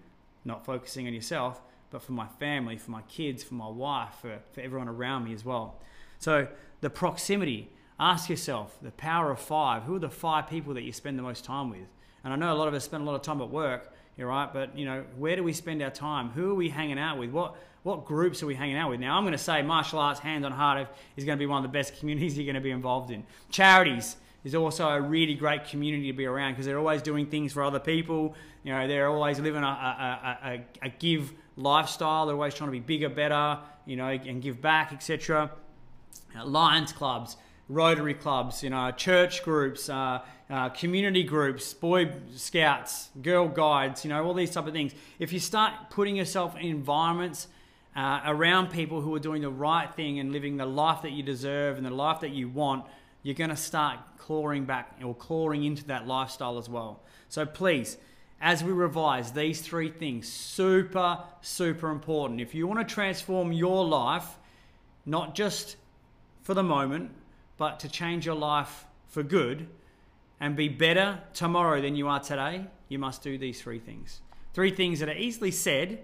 not 0.45 0.64
focusing 0.64 1.07
on 1.07 1.14
yourself, 1.14 1.61
but 1.90 2.02
for 2.02 2.12
my 2.12 2.26
family, 2.26 2.76
for 2.76 2.90
my 2.90 3.02
kids, 3.02 3.43
for 3.43 3.55
my 3.55 3.69
wife, 3.69 4.14
for, 4.21 4.38
for 4.52 4.61
everyone 4.61 4.88
around 4.88 5.25
me 5.25 5.33
as 5.33 5.45
well. 5.45 5.81
So 6.19 6.47
the 6.81 6.90
proximity, 6.90 7.71
ask 7.99 8.28
yourself 8.28 8.78
the 8.81 8.93
power 8.93 9.31
of 9.31 9.40
five. 9.40 9.85
Who 9.85 9.97
are 9.97 10.00
the 10.00 10.11
five 10.11 10.49
people 10.49 10.75
that 10.75 10.83
you 10.83 10.93
spend 10.93 11.19
the 11.19 11.23
most 11.23 11.45
time 11.45 11.71
with? 11.71 11.88
And 12.23 12.33
I 12.33 12.37
know 12.37 12.52
a 12.52 12.55
lot 12.57 12.69
of 12.69 12.75
us 12.75 12.85
spend 12.85 13.02
a 13.02 13.07
lot 13.07 13.14
of 13.14 13.23
time 13.23 13.40
at 13.40 13.50
work, 13.50 13.93
you're 14.16 14.28
right, 14.28 14.52
but 14.52 14.76
you 14.76 14.85
know, 14.85 15.05
where 15.16 15.37
do 15.37 15.43
we 15.43 15.52
spend 15.52 15.83
our 15.83 15.90
time? 15.90 16.31
Who 16.31 16.50
are 16.50 16.55
we 16.55 16.69
hanging 16.69 16.99
out 16.99 17.19
with? 17.19 17.31
What 17.31 17.57
what 17.83 18.05
groups 18.05 18.43
are 18.43 18.47
we 18.47 18.57
hanging 18.57 18.76
out 18.76 18.90
with? 18.90 18.99
Now, 18.99 19.16
I'm 19.16 19.23
going 19.23 19.31
to 19.31 19.38
say 19.38 19.62
martial 19.62 20.00
arts, 20.00 20.19
hand 20.19 20.45
on 20.45 20.50
heart, 20.50 20.88
is 21.16 21.25
going 21.25 21.38
to 21.38 21.40
be 21.40 21.47
one 21.47 21.64
of 21.64 21.71
the 21.71 21.78
best 21.78 21.97
communities 22.00 22.37
you're 22.37 22.45
going 22.45 22.57
to 22.57 22.61
be 22.61 22.73
involved 22.73 23.12
in. 23.12 23.23
Charities 23.49 24.16
is 24.47 24.55
also 24.55 24.88
a 24.88 25.00
really 25.00 25.35
great 25.35 25.65
community 25.65 26.07
to 26.07 26.17
be 26.17 26.25
around 26.25 26.53
because 26.53 26.67
they're 26.67 26.79
always 26.79 27.03
doing 27.03 27.26
things 27.26 27.53
for 27.53 27.65
other 27.65 27.81
people. 27.81 28.37
You 28.62 28.73
know, 28.73 28.87
they're 28.87 29.09
always 29.09 29.41
living 29.41 29.65
a, 29.65 29.67
a, 29.67 30.38
a, 30.45 30.87
a 30.87 30.88
give 30.88 31.33
lifestyle. 31.57 32.26
They're 32.26 32.37
always 32.37 32.55
trying 32.55 32.69
to 32.69 32.73
be 32.73 32.79
bigger, 32.79 33.09
better, 33.09 33.59
you 33.87 33.97
know, 33.97 34.07
and 34.07 34.41
give 34.41 34.62
back, 34.62 34.93
etc. 34.93 35.50
Lions 36.45 36.93
clubs, 36.93 37.37
Rotary 37.69 38.15
clubs, 38.15 38.62
you 38.62 38.71
know, 38.71 38.93
church 38.93 39.43
groups, 39.43 39.88
uh, 39.88 40.21
uh, 40.49 40.69
community 40.69 41.25
groups, 41.25 41.75
Boy 41.75 42.12
Scouts, 42.33 43.09
Girl 43.21 43.49
Guides, 43.49 44.05
you 44.05 44.11
know, 44.11 44.25
all 44.25 44.33
these 44.33 44.53
type 44.53 44.69
of 44.69 44.73
things. 44.73 44.95
If 45.19 45.33
you 45.33 45.41
start 45.41 45.73
putting 45.91 46.15
yourself 46.15 46.55
in 46.55 46.69
environments 46.69 47.49
uh, 47.97 48.21
around 48.25 48.69
people 48.69 49.00
who 49.00 49.12
are 49.17 49.19
doing 49.19 49.43
the 49.43 49.50
right 49.50 49.93
thing 49.93 50.21
and 50.21 50.31
living 50.31 50.57
the 50.57 50.67
life 50.67 51.03
that 51.03 51.11
you 51.11 51.25
deserve 51.25 51.79
and 51.79 51.85
the 51.85 51.91
life 51.91 52.21
that 52.21 52.31
you 52.31 52.49
want, 52.49 52.85
you're 53.26 53.35
going 53.35 53.50
to 53.50 53.56
start 53.56 53.99
clawing 54.18 54.66
back 54.66 55.00
or 55.04 55.12
clawing 55.12 55.64
into 55.64 55.85
that 55.87 56.06
lifestyle 56.06 56.59
as 56.59 56.68
well. 56.68 57.02
So 57.28 57.45
please, 57.45 57.99
as 58.40 58.62
we 58.62 58.71
revise 58.71 59.33
these 59.33 59.61
three 59.61 59.90
things, 59.90 60.28
super, 60.28 61.18
super 61.40 61.90
important. 61.90 62.40
If 62.40 62.54
you 62.54 62.68
want 62.68 62.87
to 62.87 62.95
transform 62.95 63.52
your 63.52 63.85
life, 63.85 64.38
not 65.04 65.35
just 65.35 65.75
for 66.42 66.54
the 66.54 66.62
moment, 66.62 67.11
but 67.56 67.80
to 67.80 67.88
change 67.88 68.25
your 68.25 68.37
life 68.37 68.85
for 69.09 69.25
good 69.25 69.66
and 70.38 70.54
be 70.54 70.68
better 70.68 71.18
tomorrow 71.35 71.83
than 71.83 71.97
you 71.97 72.06
are 72.06 72.21
today, 72.21 72.64
you 72.88 73.00
must 73.00 73.25
do 73.25 73.37
these 73.37 73.61
three 73.61 73.80
things. 73.80 74.21
Three 74.54 74.71
things 74.71 75.00
that 75.00 75.09
are 75.09 75.18
easily 75.18 75.50
said, 75.50 75.99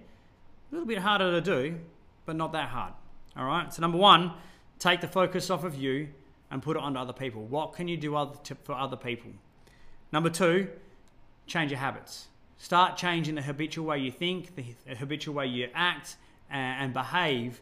a 0.71 0.75
little 0.75 0.89
bit 0.89 0.99
harder 0.99 1.31
to 1.31 1.41
do, 1.41 1.79
but 2.27 2.35
not 2.35 2.51
that 2.51 2.71
hard. 2.71 2.95
All 3.37 3.45
right? 3.45 3.73
So, 3.73 3.81
number 3.81 3.99
one, 3.99 4.33
take 4.81 5.01
the 5.01 5.07
focus 5.07 5.51
off 5.51 5.63
of 5.63 5.77
you 5.77 6.09
and 6.53 6.63
put 6.63 6.77
it 6.77 6.83
onto 6.83 7.01
other 7.01 7.15
people. 7.15 7.43
What 7.43 7.73
can 7.73 7.89
you 7.89 7.97
do 7.97 8.13
for 8.63 8.75
other 8.75 8.97
people? 8.97 9.33
Number 10.13 10.29
two, 10.29 10.69
change 11.47 11.71
your 11.71 11.81
habits. 11.81 12.29
Start 12.59 12.97
changing 12.97 13.35
the 13.35 13.43
habitual 13.43 13.87
way 13.87 13.99
you 13.99 14.13
think, 14.13 14.55
the 14.55 14.95
habitual 14.95 15.35
way 15.35 15.47
you 15.47 15.69
act 15.75 16.17
and 16.51 16.93
behave, 16.93 17.61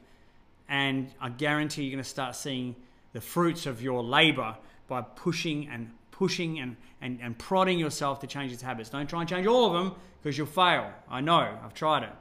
and 0.68 1.08
I 1.20 1.28
guarantee 1.30 1.84
you're 1.84 1.92
going 1.92 2.02
to 2.02 2.08
start 2.08 2.34
seeing 2.34 2.74
the 3.12 3.20
fruits 3.20 3.64
of 3.64 3.80
your 3.80 4.02
labor 4.02 4.56
by 4.88 5.02
pushing 5.02 5.68
and 5.68 5.92
pushing 6.10 6.58
and, 6.58 6.76
and, 7.00 7.20
and 7.22 7.38
prodding 7.38 7.78
yourself 7.78 8.20
to 8.20 8.26
change 8.26 8.50
these 8.50 8.60
habits. 8.60 8.90
Don't 8.90 9.08
try 9.08 9.20
and 9.20 9.28
change 9.28 9.46
all 9.46 9.66
of 9.66 9.72
them 9.72 9.94
because 10.20 10.36
you'll 10.36 10.48
fail. 10.48 10.92
I 11.08 11.20
know, 11.20 11.56
I've 11.64 11.74
tried 11.74 12.02
it. 12.02 12.12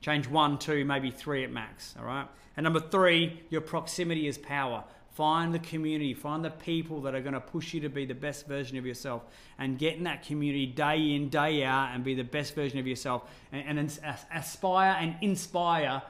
Change 0.00 0.28
one, 0.28 0.58
two, 0.58 0.84
maybe 0.84 1.10
three 1.10 1.44
at 1.44 1.52
max, 1.52 1.94
all 1.98 2.06
right? 2.06 2.26
And 2.56 2.64
number 2.64 2.80
three, 2.80 3.42
your 3.50 3.60
proximity 3.60 4.26
is 4.26 4.38
power. 4.38 4.84
Find 5.16 5.54
the 5.54 5.58
community, 5.60 6.12
find 6.12 6.44
the 6.44 6.50
people 6.50 7.00
that 7.00 7.14
are 7.14 7.22
going 7.22 7.32
to 7.32 7.40
push 7.40 7.72
you 7.72 7.80
to 7.80 7.88
be 7.88 8.04
the 8.04 8.14
best 8.14 8.46
version 8.46 8.76
of 8.76 8.84
yourself 8.84 9.22
and 9.58 9.78
get 9.78 9.96
in 9.96 10.04
that 10.04 10.22
community 10.22 10.66
day 10.66 11.14
in, 11.14 11.30
day 11.30 11.64
out 11.64 11.94
and 11.94 12.04
be 12.04 12.14
the 12.14 12.22
best 12.22 12.54
version 12.54 12.78
of 12.78 12.86
yourself 12.86 13.22
and, 13.50 13.78
and 13.78 13.98
aspire 14.34 14.94
and 15.00 15.16
inspire 15.22 16.02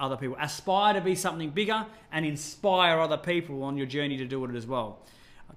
other 0.00 0.16
people. 0.16 0.34
Aspire 0.40 0.94
to 0.94 1.02
be 1.02 1.14
something 1.14 1.50
bigger 1.50 1.84
and 2.10 2.24
inspire 2.24 2.98
other 3.00 3.18
people 3.18 3.62
on 3.64 3.76
your 3.76 3.84
journey 3.84 4.16
to 4.16 4.24
do 4.24 4.42
it 4.46 4.54
as 4.54 4.66
well. 4.66 5.00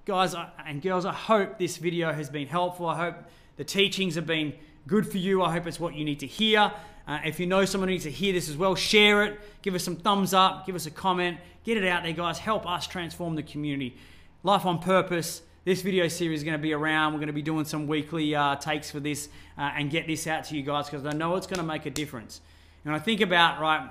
Guys 0.03 0.35
and 0.65 0.81
girls, 0.81 1.05
I 1.05 1.13
hope 1.13 1.57
this 1.57 1.77
video 1.77 2.11
has 2.11 2.29
been 2.29 2.47
helpful. 2.47 2.87
I 2.87 2.97
hope 2.97 3.15
the 3.55 3.63
teachings 3.63 4.15
have 4.15 4.27
been 4.27 4.51
good 4.85 5.09
for 5.09 5.17
you. 5.17 5.41
I 5.43 5.53
hope 5.53 5.65
it's 5.65 5.79
what 5.79 5.95
you 5.95 6.03
need 6.03 6.19
to 6.19 6.27
hear. 6.27 6.73
Uh, 7.07 7.19
if 7.23 7.39
you 7.39 7.45
know 7.45 7.63
someone 7.63 7.87
who 7.87 7.93
needs 7.93 8.03
to 8.03 8.11
hear 8.11 8.33
this 8.33 8.49
as 8.49 8.57
well, 8.57 8.75
share 8.75 9.23
it. 9.23 9.39
Give 9.61 9.73
us 9.73 9.83
some 9.83 9.95
thumbs 9.95 10.33
up. 10.33 10.65
Give 10.65 10.75
us 10.75 10.85
a 10.85 10.91
comment. 10.91 11.37
Get 11.63 11.77
it 11.77 11.87
out 11.87 12.03
there, 12.03 12.11
guys. 12.11 12.37
Help 12.37 12.67
us 12.67 12.85
transform 12.85 13.35
the 13.35 13.43
community. 13.43 13.95
Life 14.43 14.65
on 14.65 14.79
Purpose. 14.79 15.41
This 15.63 15.81
video 15.81 16.07
series 16.07 16.39
is 16.39 16.43
going 16.43 16.57
to 16.57 16.61
be 16.61 16.73
around. 16.73 17.13
We're 17.13 17.19
going 17.19 17.27
to 17.27 17.33
be 17.33 17.41
doing 17.41 17.65
some 17.65 17.87
weekly 17.87 18.35
uh, 18.35 18.55
takes 18.55 18.91
for 18.91 18.99
this 18.99 19.29
uh, 19.57 19.71
and 19.75 19.89
get 19.89 20.07
this 20.07 20.27
out 20.27 20.45
to 20.45 20.55
you 20.55 20.63
guys 20.63 20.89
because 20.89 21.05
I 21.05 21.11
know 21.11 21.35
it's 21.35 21.47
going 21.47 21.59
to 21.59 21.65
make 21.65 21.85
a 21.85 21.89
difference. 21.89 22.41
And 22.85 22.93
I 22.93 22.99
think 22.99 23.21
about, 23.21 23.59
right, 23.59 23.89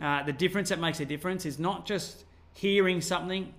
uh, 0.00 0.22
the 0.24 0.32
difference 0.32 0.68
that 0.68 0.78
makes 0.78 1.00
a 1.00 1.04
difference 1.04 1.46
is 1.46 1.58
not 1.58 1.86
just 1.86 2.24
hearing 2.52 3.00
something, 3.00 3.52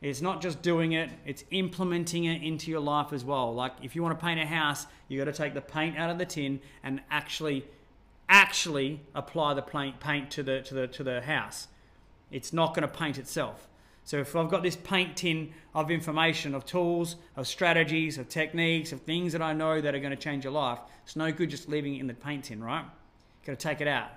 it's 0.00 0.20
not 0.20 0.40
just 0.42 0.62
doing 0.62 0.92
it, 0.92 1.10
it's 1.26 1.44
implementing 1.50 2.24
it 2.24 2.42
into 2.42 2.70
your 2.70 2.80
life 2.80 3.12
as 3.12 3.24
well. 3.24 3.54
Like 3.54 3.72
if 3.82 3.94
you 3.94 4.02
want 4.02 4.18
to 4.18 4.24
paint 4.24 4.40
a 4.40 4.46
house, 4.46 4.86
you 5.08 5.18
got 5.18 5.30
to 5.30 5.36
take 5.36 5.54
the 5.54 5.60
paint 5.60 5.98
out 5.98 6.10
of 6.10 6.18
the 6.18 6.26
tin 6.26 6.60
and 6.82 7.00
actually 7.10 7.64
actually 8.28 9.00
apply 9.14 9.54
the 9.54 9.62
paint 9.62 10.30
to 10.30 10.42
the 10.42 10.62
to 10.62 10.74
the 10.74 10.86
to 10.88 11.04
the 11.04 11.20
house. 11.20 11.68
It's 12.30 12.52
not 12.52 12.74
going 12.74 12.82
to 12.82 12.88
paint 12.88 13.18
itself. 13.18 13.68
So 14.04 14.18
if 14.18 14.34
I've 14.34 14.50
got 14.50 14.62
this 14.62 14.76
paint 14.76 15.16
tin 15.16 15.52
of 15.74 15.90
information, 15.90 16.54
of 16.54 16.64
tools, 16.64 17.16
of 17.36 17.46
strategies, 17.46 18.18
of 18.18 18.28
techniques, 18.28 18.90
of 18.92 19.02
things 19.02 19.32
that 19.32 19.42
I 19.42 19.52
know 19.52 19.80
that 19.80 19.94
are 19.94 20.00
going 20.00 20.10
to 20.10 20.16
change 20.16 20.44
your 20.44 20.52
life, 20.52 20.78
it's 21.04 21.14
no 21.14 21.30
good 21.30 21.50
just 21.50 21.68
leaving 21.68 21.96
it 21.96 22.00
in 22.00 22.06
the 22.06 22.14
paint 22.14 22.44
tin, 22.44 22.62
right? 22.62 22.84
You've 22.84 23.46
got 23.46 23.58
to 23.58 23.68
take 23.68 23.80
it 23.80 23.86
out. 23.88 24.08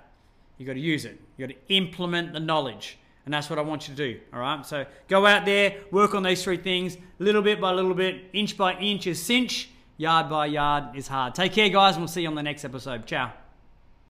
You've 0.58 0.66
got 0.66 0.74
to 0.74 0.80
use 0.80 1.04
it. 1.04 1.20
You've 1.36 1.48
got 1.48 1.54
to 1.54 1.74
implement 1.74 2.32
the 2.32 2.40
knowledge. 2.40 2.98
And 3.24 3.34
that's 3.34 3.50
what 3.50 3.58
I 3.58 3.62
want 3.62 3.88
you 3.88 3.94
to 3.94 4.12
do. 4.12 4.20
All 4.32 4.40
right. 4.40 4.64
So 4.64 4.86
go 5.08 5.26
out 5.26 5.44
there, 5.44 5.76
work 5.90 6.14
on 6.14 6.22
these 6.22 6.42
three 6.42 6.56
things, 6.56 6.96
little 7.18 7.42
bit 7.42 7.60
by 7.60 7.72
little 7.72 7.94
bit, 7.94 8.24
inch 8.32 8.56
by 8.56 8.74
inch 8.74 9.06
is 9.06 9.20
cinch, 9.22 9.70
yard 9.96 10.30
by 10.30 10.46
yard 10.46 10.96
is 10.96 11.08
hard. 11.08 11.34
Take 11.34 11.52
care, 11.52 11.68
guys, 11.68 11.94
and 11.94 12.02
we'll 12.02 12.08
see 12.08 12.22
you 12.22 12.28
on 12.28 12.36
the 12.36 12.42
next 12.42 12.64
episode. 12.64 13.06
Ciao. 13.06 13.45